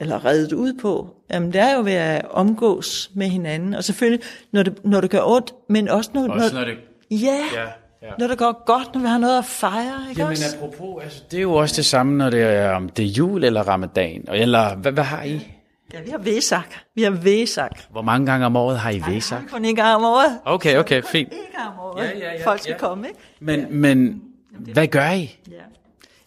[0.00, 4.24] eller reddet ud på, jamen det er jo ved at omgås med hinanden, og selvfølgelig,
[4.52, 6.28] når det, når det gør ondt, men også når...
[6.28, 6.76] Også når, når det...
[7.10, 7.68] Ja, yeah.
[8.02, 8.08] Ja.
[8.18, 10.56] Når det går godt, når vi har noget at fejre, ikke Jamen også?
[10.56, 13.44] apropos, altså, det er jo også det samme, når det er, om det er jul
[13.44, 14.24] eller ramadan.
[14.32, 15.48] Eller hvad, hvad har I?
[15.92, 16.74] Ja, vi har Vesak.
[16.94, 17.80] Vi har Vesak.
[17.90, 19.42] Hvor mange gange om året har I Vesak?
[19.50, 20.38] Kun en gang om året.
[20.44, 21.32] Okay, okay, fint.
[21.32, 22.04] En gang om året.
[22.04, 22.78] Ja, ja, ja, Folk skal ja.
[22.78, 23.18] komme, ikke?
[23.40, 23.66] Men, ja.
[23.70, 25.38] men hvad gør I?
[25.50, 25.56] Ja.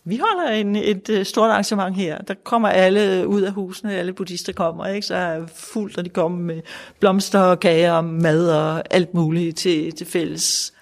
[0.07, 2.17] Vi holder en, et øh, stort arrangement her.
[2.17, 5.07] Der kommer alle ud af husene, alle buddhister kommer, ikke?
[5.07, 6.61] så er fuldt, og de kommer med
[6.99, 10.73] blomster og kager og mad og alt muligt til, til fælles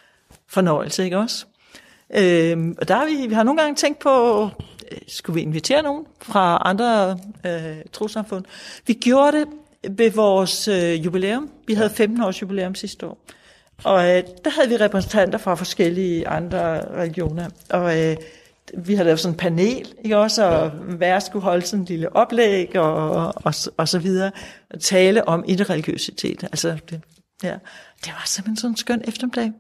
[0.54, 1.46] fornøjelse, ikke også?
[2.16, 4.44] Øhm, og der har vi, vi har nogle gange tænkt på,
[4.92, 8.46] øh, skulle vi invitere nogen fra andre øh, trosamfund?
[8.88, 9.48] Vi gjorde det
[9.98, 11.50] ved vores øh, jubilæum.
[11.68, 13.18] Vi havde 15 års jubilæum sidste år.
[13.84, 17.50] Og øh, der havde vi repræsentanter fra forskellige andre religioner.
[17.70, 18.18] Og øh,
[18.78, 20.46] vi havde lavet sådan en panel, ikke også?
[20.46, 24.32] Og hver skulle holde sådan en lille oplæg og, og, og så videre.
[24.70, 26.44] Og tale om interreligiøsitet.
[26.44, 27.02] Altså, det,
[27.44, 27.54] ja.
[28.06, 29.52] det var simpelthen sådan en skøn eftermiddag.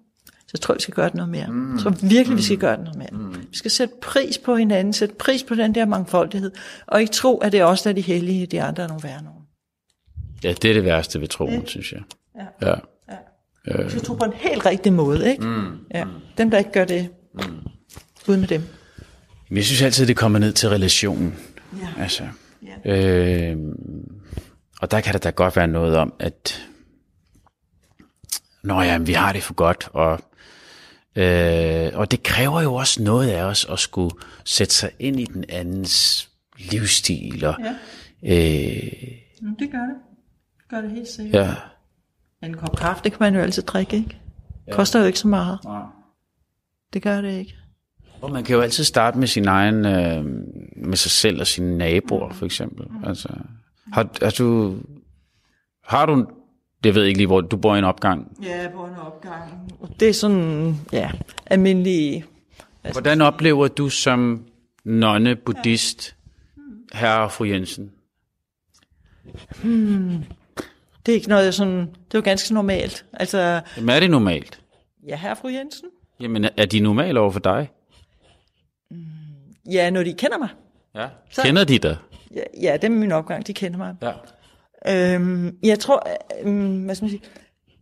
[0.54, 1.47] Jeg tror, vi skal gøre det noget mere.
[1.47, 1.74] Mm.
[1.74, 2.38] Jeg tror virkelig, mm.
[2.38, 3.10] vi skal gøre det noget mere.
[3.12, 3.36] Mm.
[3.51, 6.51] Vi skal sætte pris på hinanden, sætte pris på den der mangfoldighed,
[6.88, 9.04] og ikke tro, at det er os, der er de hellige, de andre er nogle
[9.04, 9.43] værre nogen.
[10.43, 11.66] Ja, det er det værste ved troen, ja.
[11.66, 12.01] synes jeg.
[12.62, 12.68] Ja.
[12.70, 12.76] ja.
[13.68, 13.84] ja.
[13.84, 15.45] Vi skal tro på en helt rigtig måde, ikke?
[15.45, 15.78] Mm.
[15.93, 16.06] Ja.
[16.38, 17.41] Dem, der ikke gør det, mm.
[18.28, 18.62] ud med dem.
[19.49, 21.36] Men jeg synes altid, det kommer ned til relationen.
[21.82, 22.01] Ja.
[22.01, 22.24] Altså,
[22.86, 23.51] ja.
[23.51, 23.58] Øh,
[24.82, 26.64] og der kan der da godt være noget om, at
[28.64, 30.20] Nå ja, vi har det for godt, og
[31.16, 35.26] Øh, og det kræver jo også noget af os at skulle sætte sig ind i
[35.26, 37.45] den andens livsstil.
[37.45, 37.76] Og, ja.
[38.24, 38.91] øh,
[39.59, 39.95] det gør det.
[40.57, 41.45] Det gør det helt sikkert.
[41.45, 41.55] Ja.
[42.47, 44.18] En kop kaffe, det kan man jo altid drikke, ikke?
[44.68, 44.72] Ja.
[44.76, 45.59] Koster jo ikke så meget.
[45.64, 45.82] Nej.
[46.93, 47.55] Det gør det ikke.
[48.22, 50.26] Og man kan jo altid starte med sin egen, øh,
[50.76, 52.34] med sig selv og sine naboer, mm.
[52.34, 52.86] for eksempel.
[52.89, 53.03] Mm.
[53.03, 53.30] Altså,
[53.93, 54.78] har, har, du,
[55.84, 56.28] har du
[56.84, 58.38] Det ved jeg ikke lige, hvor du bor i en opgang.
[58.43, 59.73] Ja, på en opgang.
[59.99, 61.11] Det er sådan, ja,
[61.45, 62.25] almindelig...
[62.91, 64.45] Hvordan oplever du som
[64.86, 66.15] nonne, buddhist,
[66.93, 67.91] herre og fru Jensen?
[71.05, 71.77] Det er ikke noget, jeg sådan...
[71.79, 73.05] Det er jo ganske normalt.
[73.13, 74.59] Altså, Jamen, er det normalt?
[75.07, 75.88] ja, herre fru Jensen.
[76.19, 77.69] Jamen, er de normale over for dig?
[79.71, 80.49] Ja, når de kender mig.
[80.95, 81.07] Ja.
[81.29, 81.97] Så- Kender de dig?
[82.36, 83.95] Ja, ja det er min opgang, de kender mig.
[84.01, 84.11] Ja.
[84.89, 86.07] Øhm, jeg tror,
[86.41, 87.23] øhm, hvad skal man sige,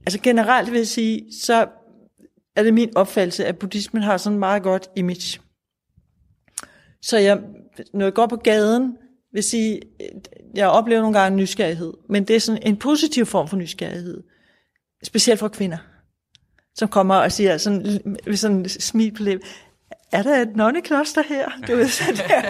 [0.06, 1.68] altså generelt vil jeg sige, så
[2.56, 5.40] er det min opfattelse, at buddhismen har sådan en meget godt image.
[7.02, 7.40] Så jeg,
[7.94, 8.98] når jeg går på gaden,
[9.34, 10.08] vil sige, øh,
[10.56, 14.24] jeg oplever nogle gange nysgerrighed, men det er sådan en positiv form for nysgerrighed.
[15.04, 15.78] Specielt for kvinder,
[16.76, 19.44] som kommer og siger sådan, med sådan en smil på læben,
[20.12, 21.50] er der et nonnekloster her?
[21.68, 22.42] Du ved, sådan der.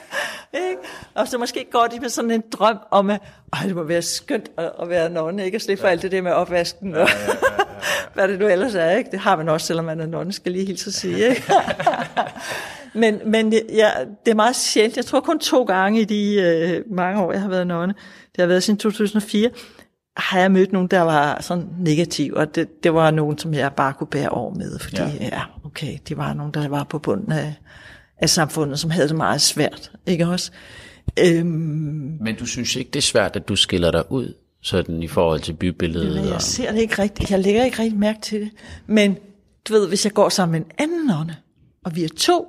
[0.56, 0.82] Ikke?
[1.14, 3.20] Og så måske går de med sådan en drøm om, at
[3.52, 5.56] Ej, det må være skønt at, at være nonne, ikke?
[5.56, 7.08] Og slippe for alt det der med opvasken og
[8.14, 9.10] hvad det nu ellers er, ikke?
[9.10, 11.42] Det har man også, selvom man er nonne, skal lige hilse at sige, ikke?
[13.00, 13.90] men men ja,
[14.24, 14.96] det er meget sjældent.
[14.96, 17.94] Jeg tror kun to gange i de øh, mange år, jeg har været nonne.
[18.36, 19.50] Det har været siden 2004
[20.16, 23.72] har jeg mødt nogen, der var sådan negativ, og det, det var nogen, som jeg
[23.72, 26.98] bare kunne bære over med, fordi ja, ja okay, de var nogen, der var på
[26.98, 27.54] bunden af,
[28.18, 30.50] af samfundet, som havde det meget svært, ikke også?
[31.18, 31.48] Øhm,
[32.20, 35.40] Men du synes ikke, det er svært, at du skiller dig ud, sådan i forhold
[35.40, 36.26] til bybilledet?
[36.26, 36.42] jeg og...
[36.42, 38.50] ser det ikke rigtigt, jeg lægger ikke rigtig mærke til det,
[38.86, 39.16] men
[39.68, 41.36] du ved, hvis jeg går sammen med en anden nonne,
[41.84, 42.46] og vi er to,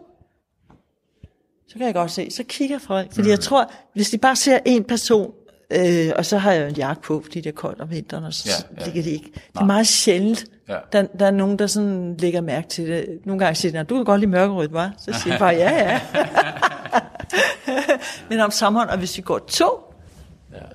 [1.68, 4.60] så kan jeg godt se, så kigger folk, fordi jeg tror, hvis de bare ser
[4.66, 5.32] en person,
[5.74, 8.24] øh, og så har jeg jo en jakke på, fordi det er koldt om vinteren,
[8.24, 9.32] og så Ja, ja, ligger det ikke.
[9.34, 10.76] Det er meget sjældent, Ja.
[10.92, 13.20] der, der er nogen, der sådan lægger mærke til det.
[13.26, 14.90] Nogle gange siger de, "Nå, du kan godt lide mørkerødt, hva'?
[15.06, 16.00] Så siger jeg bare, ja, ja.
[18.30, 19.94] men om sommeren, og hvis vi går to,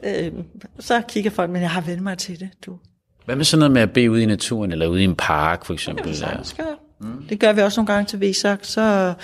[0.04, 0.26] ja.
[0.26, 0.32] øh,
[0.80, 2.78] så kigger folk, men jeg har vendt mig til det, du.
[3.24, 5.64] Hvad med sådan noget med at bede ude i naturen, eller ude i en park,
[5.64, 6.16] for eksempel?
[6.16, 6.66] Sagtens gøre.
[7.00, 7.24] Mm.
[7.28, 8.58] Det gør vi også nogle gange til Vesak.
[8.62, 9.14] Så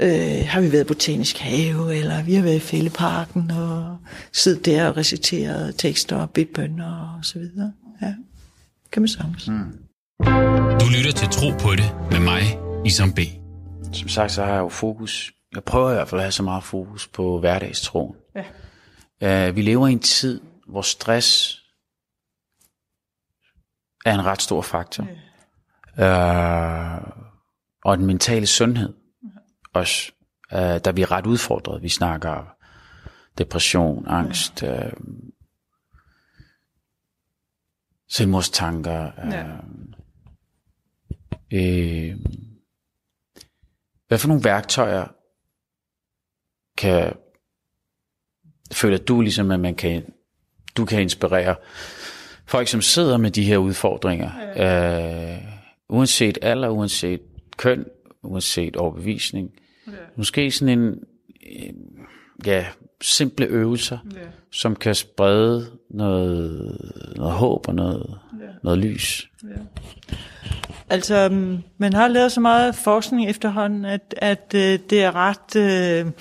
[0.00, 3.98] øh, har vi været i Botanisk Have, eller vi har været i Fælleparken, og
[4.32, 7.72] siddet der og reciteret tekster og bedt bønder og så videre.
[8.02, 8.14] Ja,
[8.92, 9.48] kan man sagtens.
[9.48, 9.78] Mm.
[10.80, 12.42] Du lytter til Tro på det med mig,
[12.86, 13.18] Isam B.
[13.92, 15.32] Som sagt, så har jeg jo fokus.
[15.54, 18.16] Jeg prøver i hvert fald at have så meget fokus på hverdagstroen.
[19.20, 19.48] Ja.
[19.48, 21.60] Uh, vi lever i en tid, hvor stress
[24.06, 25.06] er en ret stor faktor.
[25.98, 26.96] Ja.
[26.96, 27.02] Uh,
[27.84, 28.92] og den mentale sundhed
[29.76, 30.12] også.
[30.52, 31.82] Uh, der vi er ret udfordret.
[31.82, 32.56] Vi snakker
[33.38, 34.92] depression, angst, uh,
[38.08, 39.10] selvmordstanker.
[39.24, 39.46] Uh, Ja.
[41.52, 42.16] øh,
[44.08, 45.06] hvad for nogle værktøjer
[46.76, 47.12] kan
[48.72, 50.12] føler du ligesom, at man kan,
[50.76, 51.56] du kan inspirere
[52.46, 55.34] folk, som sidder med de her udfordringer, ja.
[55.36, 55.42] øh,
[55.88, 57.20] uanset alder, uanset
[57.56, 57.84] køn,
[58.22, 59.50] uanset overbevisning.
[59.86, 59.92] Ja.
[60.16, 61.72] Måske sådan en, øh,
[62.46, 62.66] ja,
[63.00, 64.20] simple øvelser, ja.
[64.52, 66.80] som kan sprede noget,
[67.16, 68.46] noget håb og noget, ja.
[68.62, 69.30] noget lys.
[70.90, 75.56] Altså, mm, man har lavet så meget forskning efterhånden, at, at øh, det er ret
[75.56, 76.12] øh,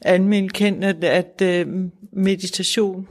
[0.00, 1.66] almindeligt kendt, at, at øh,
[2.12, 3.08] meditation,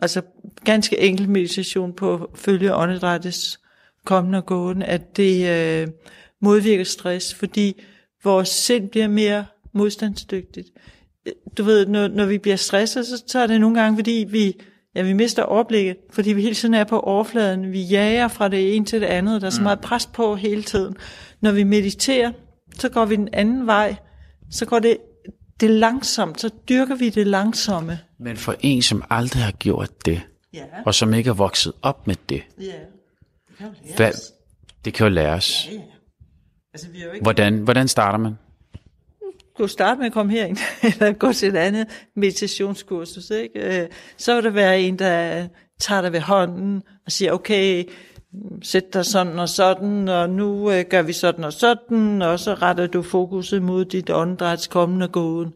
[0.00, 0.22] altså
[0.64, 3.60] ganske enkel meditation på følge åndedrættets
[4.04, 5.88] kommende og gående, at det øh,
[6.40, 7.82] modvirker stress, fordi
[8.24, 10.68] vores sind bliver mere modstandsdygtigt.
[11.58, 14.60] Du ved, når, når vi bliver stresset, så, så er det nogle gange, fordi vi,
[14.94, 17.72] ja, vi mister overblikket, fordi vi hele tiden er på overfladen.
[17.72, 19.40] Vi jager fra det ene til det andet.
[19.40, 20.96] Der er så meget pres på hele tiden.
[21.40, 22.32] Når vi mediterer,
[22.78, 23.96] så går vi den anden vej.
[24.50, 24.96] Så går det,
[25.60, 26.40] det langsomt.
[26.40, 27.98] Så dyrker vi det langsomme.
[28.18, 30.20] Men for en, som aldrig har gjort det,
[30.54, 32.64] Ja, og som ikke er vokset op med det, ja.
[32.64, 33.96] Det kan jo læres.
[33.96, 34.12] hvad,
[34.84, 35.68] det kan jo læres.
[35.68, 35.80] Ja, ja.
[36.74, 38.34] Altså, vi er jo ikke Hvordan, hvordan starter man?
[39.56, 40.58] kunne starte med at komme herind,
[41.00, 43.82] eller gå til et andet meditationskursus, ikke?
[43.82, 45.46] Øh, så vil der være en, der
[45.80, 47.84] tager dig ved hånden og siger, okay,
[48.62, 52.54] sæt dig sådan og sådan, og nu øh, gør vi sådan og sådan, og så
[52.54, 55.52] retter du fokuset mod dit åndedræts kommende gåen.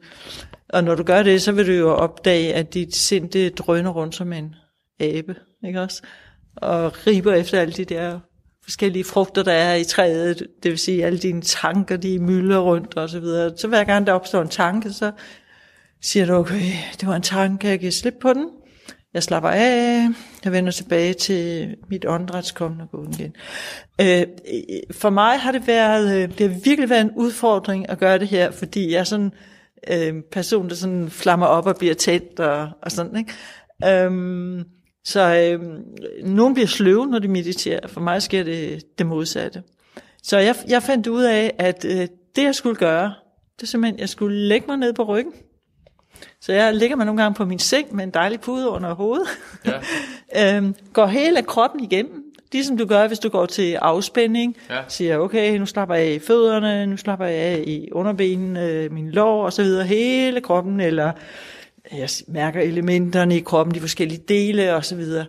[0.69, 3.91] Og når du gør det, så vil du jo opdage, at dit sind det drøner
[3.91, 4.55] rundt som en
[5.01, 5.35] abe,
[5.67, 6.03] ikke også?
[6.57, 8.21] Og griber efter alle de der
[8.69, 12.97] forskellige frugter, der er i træet, det vil sige alle dine tanker, de mylder rundt
[12.97, 13.53] og så videre.
[13.57, 15.13] Så hver gang der opstår en tanke, så
[16.03, 18.49] siger du, okay, det var en tanke, jeg kan slip på den.
[19.15, 20.09] Jeg slapper af,
[20.45, 23.35] jeg vender tilbage til mit åndedrætskommende og gående igen.
[24.01, 24.27] Øh,
[24.93, 28.29] for mig har det været, øh, det har virkelig været en udfordring at gøre det
[28.29, 29.33] her, fordi jeg er sådan
[29.89, 34.05] en øh, person, der sådan flammer op og bliver tændt og, og sådan, ikke?
[34.05, 34.65] Øhm,
[35.09, 35.61] så øh,
[36.25, 37.89] nogen bliver sløve, når de mediterer.
[37.89, 39.63] For mig sker det det modsatte.
[40.23, 42.07] Så jeg, jeg fandt ud af, at øh,
[42.37, 43.15] det jeg skulle gøre,
[43.57, 45.33] det er simpelthen, at jeg skulle lægge mig ned på ryggen.
[46.41, 49.27] Så jeg ligger mig nogle gange på min seng med en dejlig pude under hovedet.
[49.67, 50.57] Ja.
[50.57, 52.25] øhm, går hele kroppen igennem.
[52.53, 54.57] Ligesom du gør, hvis du går til afspænding.
[54.71, 54.81] Ja.
[54.89, 58.93] Siger, okay, nu slapper jeg af i fødderne, nu slapper jeg af i underbenene, øh,
[58.93, 59.87] min lår og så videre.
[59.87, 61.13] Hele kroppen, eller
[61.93, 65.27] jeg mærker elementerne i kroppen, de forskellige dele og så videre.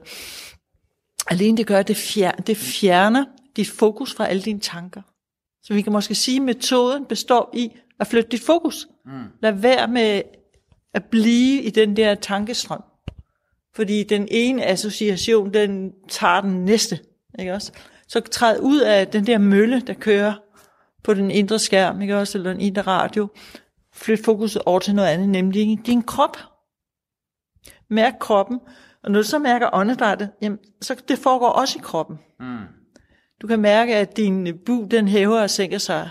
[1.27, 5.01] Alene det gør, det, fjer, det fjerner dit fokus fra alle dine tanker.
[5.63, 8.87] Så vi kan måske sige, at metoden består i at flytte dit fokus.
[9.05, 9.23] Mm.
[9.41, 10.21] Lad være med
[10.93, 12.83] at blive i den der tankestrøm.
[13.75, 16.99] Fordi den ene association, den tager den næste.
[17.39, 17.71] Ikke også?
[18.07, 20.33] Så træd ud af den der mølle, der kører
[21.03, 22.37] på den indre skærm, ikke også?
[22.37, 23.27] eller den indre radio.
[24.01, 26.37] Flyt fokuset over til noget andet, nemlig din krop.
[27.89, 28.59] Mærk kroppen.
[29.03, 32.19] Og når du så mærker åndedrættet, jamen, så det foregår også i kroppen.
[32.39, 32.57] Mm.
[33.41, 36.09] Du kan mærke, at din bu, den hæver og sænker sig.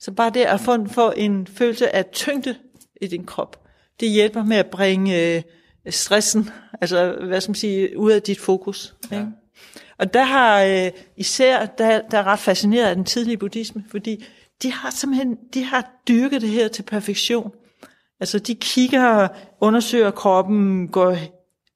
[0.00, 2.54] Så bare det at få, få en følelse af tyngde
[3.02, 3.66] i din krop,
[4.00, 5.42] det hjælper med at bringe øh,
[5.90, 6.50] stressen,
[6.80, 8.94] altså hvad skal man sige, ud af dit fokus.
[9.10, 9.18] Ja.
[9.18, 9.32] Ikke?
[9.98, 14.24] Og der har øh, især, der, der er ret fascineret af den tidlige buddhisme, fordi
[14.62, 17.52] de har simpelthen, de har dyrket det her til perfektion.
[18.20, 19.28] Altså de kigger,
[19.60, 21.16] undersøger kroppen, går,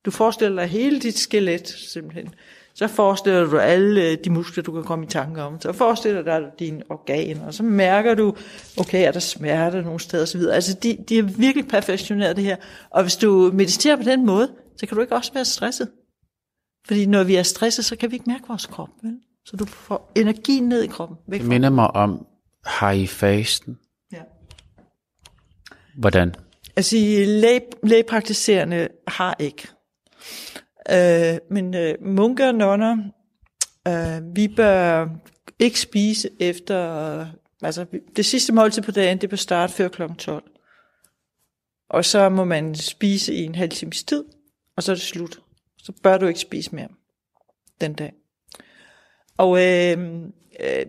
[0.04, 2.34] du forestiller dig hele dit skelet simpelthen.
[2.74, 5.60] Så forestiller du alle de muskler, du kan komme i tanke om.
[5.60, 8.36] Så forestiller dig dine organer, og så mærker du,
[8.76, 10.40] okay, er der smerte nogle steder osv.
[10.40, 12.56] Altså, de, de er virkelig perfektioneret det her.
[12.90, 15.88] Og hvis du mediterer på den måde, så kan du ikke også være stresset.
[16.86, 18.88] Fordi når vi er stresset, så kan vi ikke mærke vores krop.
[19.02, 19.12] Vel?
[19.46, 21.16] Så du får energien ned i kroppen.
[21.28, 22.26] Væk det minder mig om,
[22.66, 23.78] har I fasten?
[24.12, 24.22] Ja.
[25.98, 26.34] Hvordan?
[26.76, 26.96] Altså,
[27.26, 29.68] læg, lægepraktiserende har ikke.
[30.90, 32.96] Øh, men øh, munker og nonner,
[33.88, 35.08] øh, vi bør
[35.58, 37.26] ikke spise efter,
[37.62, 37.86] altså
[38.16, 40.02] det sidste måltid på dagen, det bør starte før kl.
[40.18, 40.44] 12.
[41.90, 44.24] Og så må man spise i en halv times tid,
[44.76, 45.40] og så er det slut.
[45.78, 46.88] Så bør du ikke spise mere
[47.80, 48.12] den dag.
[49.36, 49.98] Og øh,
[50.60, 50.86] øh,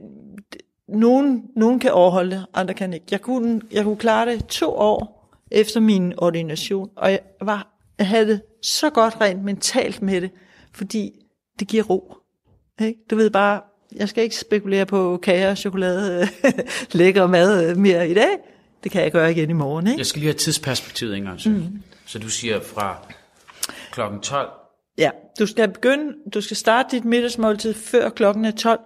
[0.90, 3.06] nogen, nogen kan overholde det, andre kan ikke.
[3.12, 8.08] Jeg kunne, jeg kunne klare det to år efter min ordination, og jeg var jeg
[8.08, 10.32] havde det så godt rent mentalt med det,
[10.74, 11.12] fordi
[11.60, 12.18] det giver ro.
[12.82, 13.00] Ikke?
[13.10, 13.62] Du ved bare,
[13.96, 16.28] jeg skal ikke spekulere på kager chokolade,
[16.92, 18.38] lækker mad mere i dag.
[18.84, 19.88] Det kan jeg gøre igen i morgen.
[19.88, 19.98] Ikke?
[19.98, 21.38] Jeg skal lige have tidsperspektivet, Inger.
[21.38, 21.50] Så.
[21.50, 21.84] Mm.
[22.06, 23.08] så du siger fra
[23.92, 24.50] klokken 12?
[24.98, 25.10] Ja,
[25.40, 28.80] du skal begynde, du skal starte dit middagsmåltid før klokken er 12.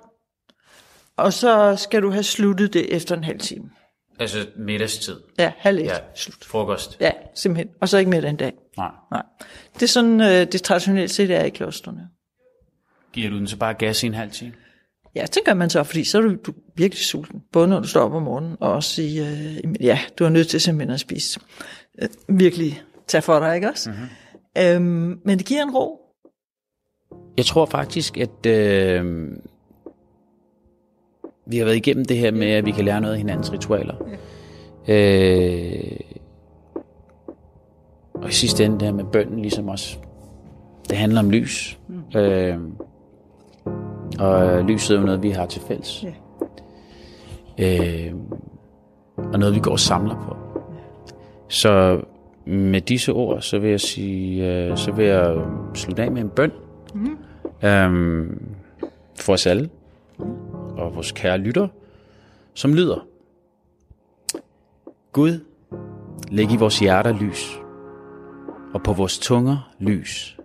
[1.20, 3.70] Og så skal du have sluttet det efter en halv time.
[4.20, 5.16] Altså middagstid?
[5.38, 5.86] Ja, halv et.
[5.86, 6.46] Ja, slut.
[6.46, 6.98] Frokost?
[7.00, 7.70] Ja, simpelthen.
[7.82, 8.54] Og så ikke mere den dag.
[8.78, 8.92] Nej.
[9.12, 9.24] Nej.
[9.74, 12.10] Det er sådan, øh, det traditionelt set er i klosterne.
[13.14, 14.54] Giver du den så bare gas i en halv time?
[15.16, 17.42] Ja, det gør man så, fordi så er du, du virkelig sulten.
[17.52, 20.48] Både når du står op om morgenen, og også i, øh, ja, du er nødt
[20.48, 21.40] til simpelthen at spise.
[22.02, 23.90] Øh, virkelig tage for dig, ikke også?
[23.90, 24.08] Mm-hmm.
[24.58, 26.00] Øhm, men det giver en ro.
[27.38, 29.28] Jeg tror faktisk, at øh,
[31.50, 33.96] vi har været igennem det her med, at vi kan lære noget af hinandens ritualer.
[34.88, 34.96] Ja.
[34.96, 36.00] Øh,
[38.14, 39.98] og i sidste ende, det her med bønden, ligesom også,
[40.90, 41.80] det handler om lys.
[41.88, 42.20] Mm.
[42.20, 42.58] Øh,
[44.20, 46.06] og lyset er jo noget, vi har til fælles.
[47.60, 48.06] Yeah.
[48.08, 48.14] Øh,
[49.34, 50.36] og noget, vi går og samler på.
[51.48, 52.02] Så
[52.46, 55.36] med disse ord, så vil jeg sige, øh, så vil jeg
[55.74, 56.52] slutte af med en bøn.
[56.94, 57.18] Mm.
[57.68, 58.28] Øh,
[59.16, 59.70] for os alle.
[60.80, 61.68] Og vores kære lytter,
[62.54, 63.06] som lyder.
[65.12, 65.46] Gud,
[66.32, 67.60] læg i vores hjerter lys
[68.74, 70.38] og på vores tunger lys,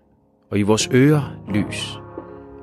[0.51, 1.99] og i vores ører lys,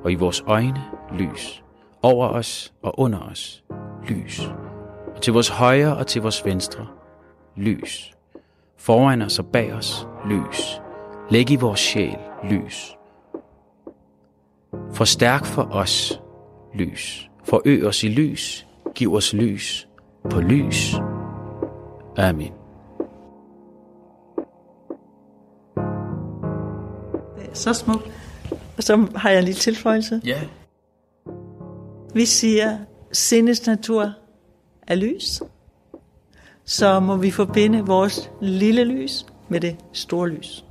[0.04, 1.64] og i vores øjne lys,
[2.02, 3.64] over os og under os
[4.08, 4.40] lys,
[5.14, 6.86] og til vores højre og til vores venstre
[7.56, 8.14] lys,
[8.76, 10.80] foran os og bag os lys,
[11.30, 12.96] læg i vores sjæl lys,
[14.92, 16.20] forstærk for os
[16.74, 19.88] lys, forøg os i lys, giv os lys
[20.30, 20.94] på lys.
[22.16, 22.52] Amen.
[27.54, 28.10] så smukt.
[28.76, 30.20] Og så har jeg en lille tilføjelse.
[30.24, 30.40] Ja.
[32.14, 32.78] Vi siger,
[33.12, 34.12] sindets natur
[34.86, 35.42] er lys.
[36.64, 40.64] Så må vi forbinde vores lille lys med det store lys.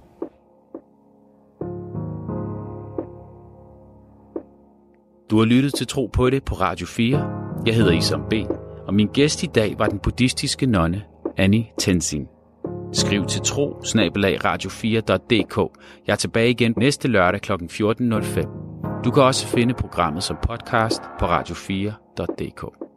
[5.31, 7.29] Du har lyttet til Tro på det på Radio 4.
[7.65, 8.33] Jeg hedder Isam B.
[8.87, 11.03] Og min gæst i dag var den buddhistiske nonne
[11.37, 12.27] Annie Tenzin.
[12.93, 13.81] Skriv til tro
[14.45, 15.57] radio4.dk.
[16.07, 17.51] Jeg er tilbage igen næste lørdag kl.
[17.51, 19.01] 14.05.
[19.03, 22.90] Du kan også finde programmet som podcast på radio4.dk.